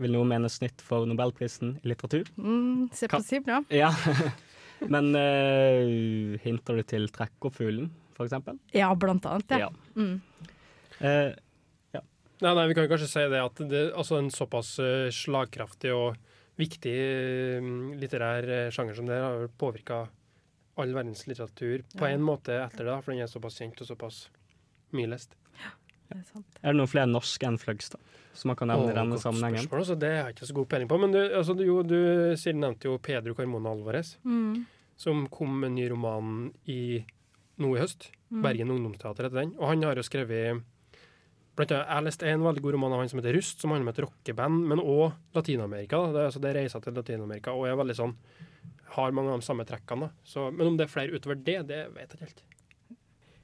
vil 0.00 0.16
noen 0.16 0.32
mene, 0.32 0.48
nytt 0.62 0.80
for 0.82 1.06
nobelprisen 1.06 1.76
i 1.82 1.92
litteratur. 1.92 2.26
Mm, 2.40 2.88
se 2.96 3.10
på 3.10 3.20
si 3.24 3.42
bra. 3.44 3.60
Ja. 3.70 3.92
Men 4.90 5.12
uh, 5.14 6.38
hinter 6.42 6.76
du 6.80 6.82
til 6.82 7.08
Trekkoppfuglen, 7.14 7.90
for 8.16 8.26
eksempel? 8.26 8.58
Ja, 8.74 8.90
blant 8.98 9.26
annet. 9.28 9.50
Ja. 9.50 9.68
Ja. 9.68 9.70
Mm. 9.96 10.20
Eh, 11.00 11.32
Nei, 12.42 12.54
nei, 12.58 12.64
Vi 12.66 12.74
kan 12.74 12.88
kanskje 12.90 13.06
si 13.06 13.22
det 13.30 13.38
at 13.38 13.60
det 13.70 13.80
altså 13.94 14.16
en 14.18 14.26
såpass 14.34 14.72
eh, 14.82 15.12
slagkraftig 15.14 15.92
og 15.94 16.16
viktig 16.58 16.94
litterær 18.02 18.48
sjanger 18.74 18.96
som 18.98 19.06
det 19.06 19.18
har 19.22 19.36
vel 19.44 19.52
påvirka 19.60 20.00
all 20.82 20.94
verdens 20.96 21.22
litteratur 21.28 21.84
på 21.94 22.08
Ja. 22.08 22.14
en 22.16 22.24
måte 22.26 22.56
etter 22.64 22.88
det, 22.88 22.96
for 23.04 23.12
den 23.12 23.22
er 23.22 23.30
såpass 23.30 23.60
kjent 23.60 23.78
og 23.84 23.86
såpass 23.92 24.24
mye 24.96 25.06
lest. 25.12 25.36
Det 26.12 26.22
er 26.22 26.28
sant. 26.32 26.58
er 26.62 26.72
det 26.72 26.78
noen 26.80 26.90
flere 26.92 27.08
norske 27.10 27.48
enn 27.48 27.58
Fløgstad 27.60 28.00
som 28.32 28.48
man 28.48 28.56
kan 28.56 28.68
nevne 28.72 28.90
i 28.92 28.96
denne 28.96 29.18
sammenhengen? 29.20 29.60
spørsmål, 29.66 29.82
altså, 29.84 29.98
det 30.00 30.10
har 30.16 30.28
jeg 30.30 30.36
ikke 30.36 30.46
så 30.48 30.54
god 30.56 30.68
peiling 30.72 30.88
på. 30.88 30.98
Men 31.02 31.12
du, 31.12 31.18
altså, 31.20 31.56
du, 31.58 31.64
du 31.84 31.98
Siri 32.40 32.56
nevnte 32.56 32.88
jo 32.88 32.98
Pedro 32.98 33.34
Carmona 33.36 33.70
Alvarez, 33.74 34.14
Mm. 34.24 34.64
som 34.96 35.26
kom 35.28 35.60
med 35.60 35.70
en 35.72 35.74
ny 35.76 35.88
roman 35.90 36.52
i 36.66 37.04
nå 37.60 37.74
i 37.76 37.80
høst. 37.82 38.10
Mm. 38.32 38.42
Bergen 38.42 38.70
Ungdomsteater 38.72 39.26
heter 39.28 39.40
den. 39.42 39.54
Og 39.58 39.68
han 39.68 39.82
har 39.84 39.96
jo 40.00 40.02
skrevet 40.06 40.62
Blant 41.52 41.68
annet, 41.76 41.88
Jeg 41.92 42.04
leste 42.06 42.28
en 42.32 42.40
veldig 42.46 42.62
god 42.64 42.72
roman 42.72 42.92
av 42.96 43.00
han 43.02 43.08
som 43.12 43.18
heter 43.20 43.34
Rust, 43.36 43.60
som 43.60 43.70
handler 43.74 43.84
om 43.84 43.92
et 43.92 43.98
rockeband, 44.06 44.62
men 44.70 44.78
òg 44.80 45.12
Latin-Amerika. 45.36 45.98
Det, 46.14 46.16
er 46.22 46.28
altså, 46.30 46.40
det 46.40 46.54
reiser 46.56 46.80
til 46.80 46.94
Latin-Amerika 46.96 47.52
og 47.52 47.66
er 47.68 47.76
veldig 47.76 47.96
sånn 47.98 48.14
har 48.96 49.12
mange 49.12 49.34
av 49.34 49.40
de 49.42 49.44
samme 49.44 49.66
trekkene. 49.68 50.08
Så, 50.24 50.46
men 50.52 50.66
om 50.70 50.78
det 50.80 50.86
er 50.86 50.92
flere 50.94 51.12
utover 51.12 51.36
det, 51.44 51.58
det 51.68 51.82
vet 51.92 52.08
jeg 52.08 52.16
ikke 52.16 52.24
helt. 52.24 52.42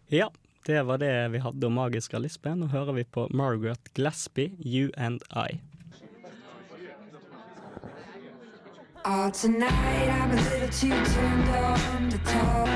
Ja, 0.08 0.30
det 0.68 0.82
var 0.82 0.98
det 0.98 1.28
vi 1.28 1.38
hadde 1.38 1.66
om 1.66 1.72
magisk 1.72 2.12
realisme. 2.12 2.50
Nå 2.60 2.66
hører 2.68 2.92
vi 2.92 3.04
på 3.04 3.22
Margaret 3.32 3.88
Glasby, 3.96 4.50
You 4.60 4.90
and 4.96 5.22
I. 5.32 5.62
All 9.04 9.30
tonight 9.30 10.10
I'm 10.12 10.30
a 10.30 10.36
little 10.36 10.68
too 10.68 10.92
turned 11.14 11.48
on 11.56 12.10
to 12.10 12.18
talk. 12.18 12.68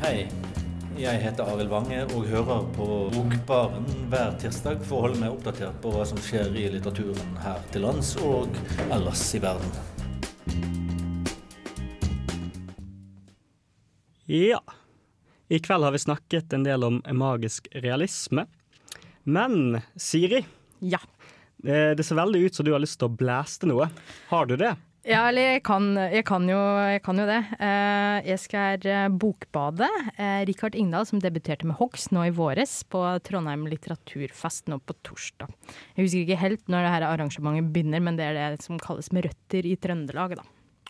Hei, 0.00 0.28
jeg 0.96 1.22
heter 1.26 1.44
Arild 1.44 1.68
Wange 1.68 2.06
og 2.06 2.24
hører 2.24 2.64
på 2.72 2.86
Bokbaren 3.12 3.84
hver 4.08 4.32
tirsdag 4.40 4.80
for 4.88 4.96
å 4.96 5.08
holde 5.10 5.20
meg 5.20 5.36
oppdatert 5.36 5.76
på 5.84 5.92
hva 5.92 6.08
som 6.08 6.24
skjer 6.24 6.56
i 6.56 6.70
litteraturen 6.72 7.36
her 7.44 7.60
til 7.68 7.84
lands 7.84 8.16
og 8.16 8.56
ellers 8.88 9.34
i 9.36 9.44
verden. 9.44 9.93
Ja. 14.26 14.60
I 15.52 15.58
kveld 15.60 15.84
har 15.84 15.92
vi 15.92 15.98
snakket 16.00 16.52
en 16.56 16.64
del 16.64 16.84
om 16.86 17.02
magisk 17.12 17.68
realisme. 17.74 18.46
Men 19.24 19.80
Siri, 19.96 20.44
Ja. 20.80 20.98
eh, 21.64 21.92
det 21.94 22.04
ser 22.04 22.16
veldig 22.16 22.46
ut 22.46 22.54
som 22.54 22.64
du 22.64 22.72
har 22.72 22.80
lyst 22.80 22.98
til 22.98 23.08
å 23.08 23.16
blæste 23.16 23.66
noe. 23.68 23.90
Har 24.28 24.46
du 24.46 24.56
det? 24.56 24.74
Ja, 25.04 25.28
eller 25.28 25.42
jeg 25.52 25.62
kan, 25.62 25.94
jeg 25.96 26.24
kan, 26.24 26.48
jo, 26.48 26.56
jeg 26.88 27.02
kan 27.04 27.18
jo 27.20 27.26
det. 27.28 27.42
Eh, 27.60 28.22
jeg 28.30 28.38
skal 28.40 28.86
eh, 28.88 29.08
bokbade. 29.12 29.88
Rikard 30.48 30.74
Ingdal 30.74 31.04
som 31.04 31.20
debuterte 31.20 31.66
med 31.68 31.76
Hogs 31.76 32.08
nå 32.10 32.24
i 32.24 32.32
våres 32.32 32.82
på 32.88 33.02
Trondheim 33.22 33.66
litteraturfest 33.68 34.68
nå 34.72 34.78
på 34.80 34.96
torsdag. 35.04 35.52
Jeg 35.96 36.06
husker 36.06 36.24
ikke 36.24 36.40
helt 36.40 36.64
når 36.72 36.86
det 36.86 36.94
her 36.96 37.02
arrangementet 37.10 37.68
begynner, 37.74 38.00
men 38.00 38.16
det 38.16 38.24
er 38.32 38.56
det 38.56 38.62
som 38.64 38.78
kalles 38.80 39.12
Med 39.12 39.26
røtter 39.28 39.66
i 39.68 39.76
Trøndelag, 39.76 40.36
da. 40.40 40.42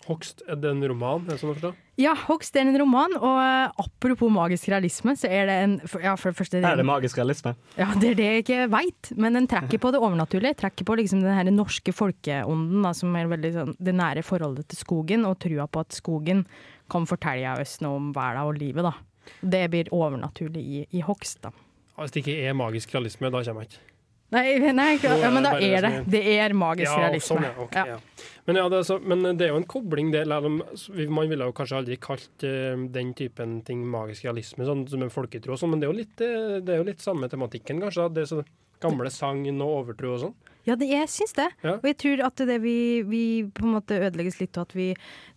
Hogst, 0.05 0.43
er 0.51 0.59
det 0.61 0.69
en 0.69 0.83
roman? 0.85 1.23
Er 1.25 1.35
det 1.35 1.41
sånn 1.41 1.53
å 1.53 1.55
forstå? 1.57 1.71
Ja, 2.03 2.13
Hogst 2.27 2.57
er 2.59 2.67
en 2.67 2.77
roman, 2.77 3.15
og 3.17 3.39
eh, 3.41 3.85
apropos 3.85 4.33
magisk 4.35 4.69
realisme, 4.73 5.15
så 5.17 5.31
er 5.31 5.47
det 5.49 5.57
en 5.63 5.77
Ja, 6.03 6.17
for 6.21 6.33
det 6.33 6.39
første 6.41 6.61
Er 6.61 6.77
det 6.81 6.85
magisk 6.85 7.21
realisme? 7.21 7.55
Ja, 7.79 7.87
det 8.01 8.11
er 8.11 8.19
det 8.19 8.27
jeg 8.27 8.45
ikke 8.45 8.67
veit, 8.75 9.13
men 9.17 9.39
den 9.39 9.49
trekker 9.49 9.81
på 9.81 9.93
det 9.95 10.03
overnaturlige. 10.03 10.59
Trekker 10.61 10.89
på 10.89 10.99
liksom 11.01 11.23
den 11.25 11.37
her 11.39 11.49
norske 11.55 11.95
folkeånden, 11.95 12.83
da, 12.85 12.93
som 12.97 13.15
er 13.17 13.31
veldig 13.31 13.53
sånn 13.55 13.75
det 13.79 13.97
nære 13.97 14.27
forholdet 14.27 14.69
til 14.73 14.83
skogen, 14.83 15.25
og 15.29 15.39
trua 15.45 15.69
på 15.71 15.87
at 15.87 15.97
skogen 15.97 16.45
kan 16.93 17.09
fortelle 17.09 17.57
oss 17.63 17.79
noe 17.81 18.01
om 18.03 18.13
verden 18.17 18.45
og 18.45 18.61
livet, 18.61 18.85
da. 18.85 18.93
Det 19.41 19.65
blir 19.73 19.89
overnaturlig 19.95 20.61
i, 20.61 20.85
i 20.99 21.05
hogst, 21.07 21.41
da. 21.47 21.55
Hvis 21.97 22.13
det 22.13 22.25
ikke 22.25 22.41
er 22.51 22.57
magisk 22.59 22.93
realisme, 22.93 23.31
da 23.31 23.41
kommer 23.47 23.65
jeg 23.65 23.73
ikke. 23.73 23.94
Nei, 24.33 24.59
nei 24.73 24.97
ikke- 24.97 25.19
ja, 25.21 25.31
men 25.31 25.43
da 25.45 25.53
er 25.61 25.81
det. 25.81 26.05
Det 26.11 26.23
er 26.39 26.55
magisk 26.55 26.91
ja, 26.91 26.97
realisme. 27.05 27.37
Sånn, 27.37 27.43
ja, 27.45 27.53
Okay, 27.65 27.87
ja. 27.87 27.99
Men, 28.47 28.57
ja, 28.57 28.69
det 28.69 28.79
er 28.79 28.83
så, 28.83 28.99
men 29.01 29.23
det 29.39 29.47
er 29.47 29.53
jo 29.53 29.57
en 29.57 29.65
kobling 29.65 30.11
der. 30.13 30.27
Man 30.27 31.29
ville 31.29 31.45
jo 31.45 31.53
kanskje 31.53 31.79
aldri 31.79 31.97
kalt 31.97 32.45
eh, 32.45 32.77
den 32.93 33.15
typen 33.15 33.63
ting 33.65 33.85
magisk 33.87 34.25
realisme, 34.25 34.67
sånn 34.67 34.89
som 34.89 35.03
en 35.03 35.11
folketro 35.11 35.53
og 35.53 35.59
sånn, 35.59 35.71
men 35.71 35.81
det 35.81 35.89
er 35.89 35.93
jo 35.93 35.99
litt, 36.01 36.21
eh, 36.21 36.61
det 36.61 36.75
er 36.75 36.83
jo 36.83 36.89
litt 36.91 37.01
samme 37.01 37.29
tematikken, 37.29 37.81
kanskje. 37.81 38.03
da. 38.03 38.09
Det 38.09 38.23
er 38.27 38.33
så 38.37 38.45
gamle 38.81 39.11
sagn 39.11 39.63
og 39.63 39.87
overtro 39.87 40.15
og 40.15 40.21
sånn. 40.21 40.35
Ja, 40.65 40.75
det, 40.81 40.89
jeg 40.89 41.09
syns 41.13 41.35
det. 41.37 41.51
Ja. 41.63 41.75
Og 41.77 41.85
jeg 41.85 41.97
tror 42.01 42.25
at 42.25 42.37
det 42.49 42.61
vi, 42.65 43.03
vi 43.05 43.25
på 43.45 43.65
en 43.67 43.75
måte 43.77 44.01
ødelegges 44.01 44.41
litt 44.41 44.57
av 44.57 44.69
at 44.69 44.73
vi 44.77 44.95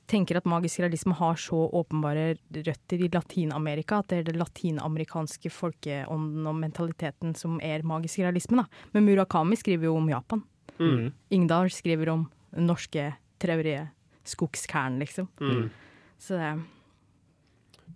tenker 0.08 0.40
at 0.40 0.48
magisk 0.48 0.80
realisme 0.80 1.16
har 1.18 1.36
så 1.40 1.60
åpenbare 1.76 2.38
røtter 2.56 3.04
i 3.04 3.10
Latin-Amerika, 3.12 4.00
at 4.00 4.12
det 4.12 4.20
er 4.22 4.30
det 4.30 4.38
latinamerikanske 4.40 5.52
folkeånden 5.52 6.48
og 6.48 6.56
mentaliteten 6.62 7.36
som 7.38 7.60
er 7.64 7.86
magisk 7.88 8.24
realisme. 8.24 8.64
da. 8.64 8.88
Men 8.96 9.06
Murakami 9.08 9.60
skriver 9.60 9.90
jo 9.90 9.98
om 10.00 10.10
Japan. 10.10 10.44
Mm. 10.80 11.12
Ingdal 11.36 11.72
skriver 11.74 12.14
om 12.14 12.26
norske 12.56 13.12
traurige 13.42 13.90
skogskern, 14.28 15.00
liksom. 15.00 15.28
Mm. 15.42 15.70
Så 16.20 16.40
det 16.40 16.54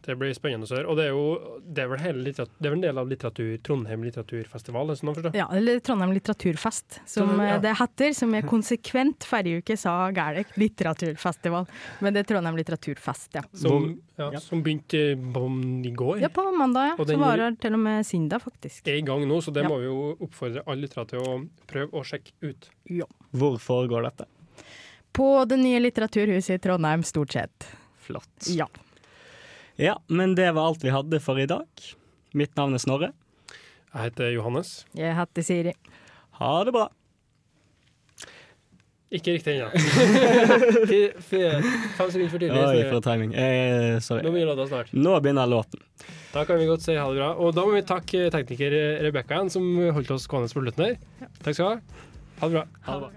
Det 0.02 0.16
blir 0.18 0.34
spennende 0.34 0.66
å 0.66 0.74
høre. 0.74 0.88
Og 0.90 0.98
det 0.98 1.04
er 1.06 1.12
jo 1.14 1.60
det 1.62 1.84
er 1.84 1.90
vel, 1.92 2.00
hele 2.02 2.24
det 2.26 2.42
er 2.42 2.72
vel 2.72 2.78
en 2.80 2.82
del 2.88 2.98
av 2.98 3.10
litteratur, 3.12 3.52
Trondheim 3.62 4.02
litteraturfestival? 4.08 4.90
er 4.90 4.98
det 4.98 5.02
Sånn? 5.02 5.36
Ja, 5.38 5.46
eller 5.54 5.80
Trondheim 5.86 6.14
litteraturfest, 6.16 7.02
som 7.06 7.28
Trondheim, 7.30 7.44
ja. 7.48 7.56
eh, 7.56 7.62
det 7.62 7.74
heter. 7.78 8.14
Som 8.18 8.34
jeg 8.34 8.48
konsekvent 8.50 9.28
forrige 9.30 9.62
uke 9.62 9.78
sa 9.78 9.94
gærent. 10.16 10.56
Litteraturfestival. 10.58 11.70
Men 12.02 12.14
det 12.18 12.24
er 12.24 12.30
Trondheim 12.34 12.58
litteraturfest, 12.58 13.30
ja. 13.38 13.44
Som, 13.54 13.88
ja, 14.18 14.32
som 14.42 14.64
begynte 14.66 15.04
på, 15.34 15.46
i 15.86 15.94
går. 16.02 16.20
Ja, 16.26 16.30
på 16.34 16.48
mandag, 16.58 16.92
ja. 16.94 16.98
Og 16.98 17.06
den 17.06 17.20
Som 17.20 17.26
varer 17.28 17.56
til 17.62 17.78
og 17.78 17.84
med 17.86 18.06
søndag, 18.10 18.42
faktisk. 18.42 18.88
er 18.88 19.00
i 19.00 19.06
gang 19.06 19.28
nå, 19.30 19.42
så 19.42 19.54
det 19.54 19.64
Ja. 19.64 19.70
må 19.70 19.78
vi 19.80 19.86
jo 19.86 20.18
oppfordre 20.20 20.64
alle 20.66 20.88
lyttere 20.88 21.08
til 21.14 21.20
å 21.20 21.38
prøve 21.70 21.92
å 21.94 22.04
sjekke 22.04 22.32
ut. 22.42 22.70
Ja. 22.90 23.06
Hvor 23.38 23.58
foregår 23.62 24.10
dette? 24.10 24.26
På 25.14 25.46
det 25.46 25.58
nye 25.60 25.80
litteraturhuset 25.80 26.56
i 26.56 26.58
Trondheim, 26.64 27.04
stort 27.04 27.32
sett. 27.34 27.68
Flott. 28.02 28.48
Ja. 28.50 28.66
Ja, 29.80 29.96
men 30.08 30.36
det 30.36 30.50
var 30.56 30.72
alt 30.72 30.84
vi 30.84 30.92
hadde 30.94 31.20
for 31.24 31.40
i 31.40 31.48
dag. 31.50 31.68
Mitt 32.38 32.56
navn 32.60 32.74
er 32.76 32.82
Snorre. 32.84 33.12
Jeg 33.92 34.08
heter 34.10 34.32
Johannes. 34.36 34.86
Jeg 34.96 35.16
heter 35.18 35.46
Siri. 35.46 35.74
Ha 36.40 36.52
det 36.68 36.74
bra. 36.76 36.88
Ikke 39.12 39.34
riktig 39.36 39.58
ennå. 39.58 39.68
Fem 41.28 42.12
sekunder 42.14 42.30
for 42.32 42.40
tidlig. 42.40 42.62
Oi, 42.64 42.84
for 42.88 43.04
timing. 43.04 43.34
Eh, 43.36 43.98
sorry. 44.00 44.24
Nå 44.24 44.32
begynner 44.32 44.54
låta 44.54 44.68
snart. 44.70 44.94
Nå 44.96 45.18
begynner 45.20 45.50
låten. 45.52 45.84
Da 46.32 46.46
kan 46.48 46.62
vi 46.62 46.70
godt 46.70 46.86
si 46.86 46.96
ha 46.96 47.10
det 47.12 47.20
bra. 47.20 47.34
Og 47.36 47.52
da 47.58 47.66
må 47.68 47.76
vi 47.76 47.84
takke 47.84 48.30
tekniker 48.32 48.72
Rebekka 49.04 49.36
igjen, 49.42 49.52
som 49.52 49.68
holdt 49.98 50.14
oss 50.16 50.30
gående 50.32 50.48
på 50.54 50.64
slutten 50.64 50.88
her. 50.88 51.28
Takk 51.44 51.58
skal 51.58 51.66
du 51.66 51.68
ha. 51.68 52.06
Ha 52.40 52.48
det 52.48 52.56
bra. 52.56 52.64
Ha 52.88 52.96
det 52.96 53.04
bra. 53.04 53.12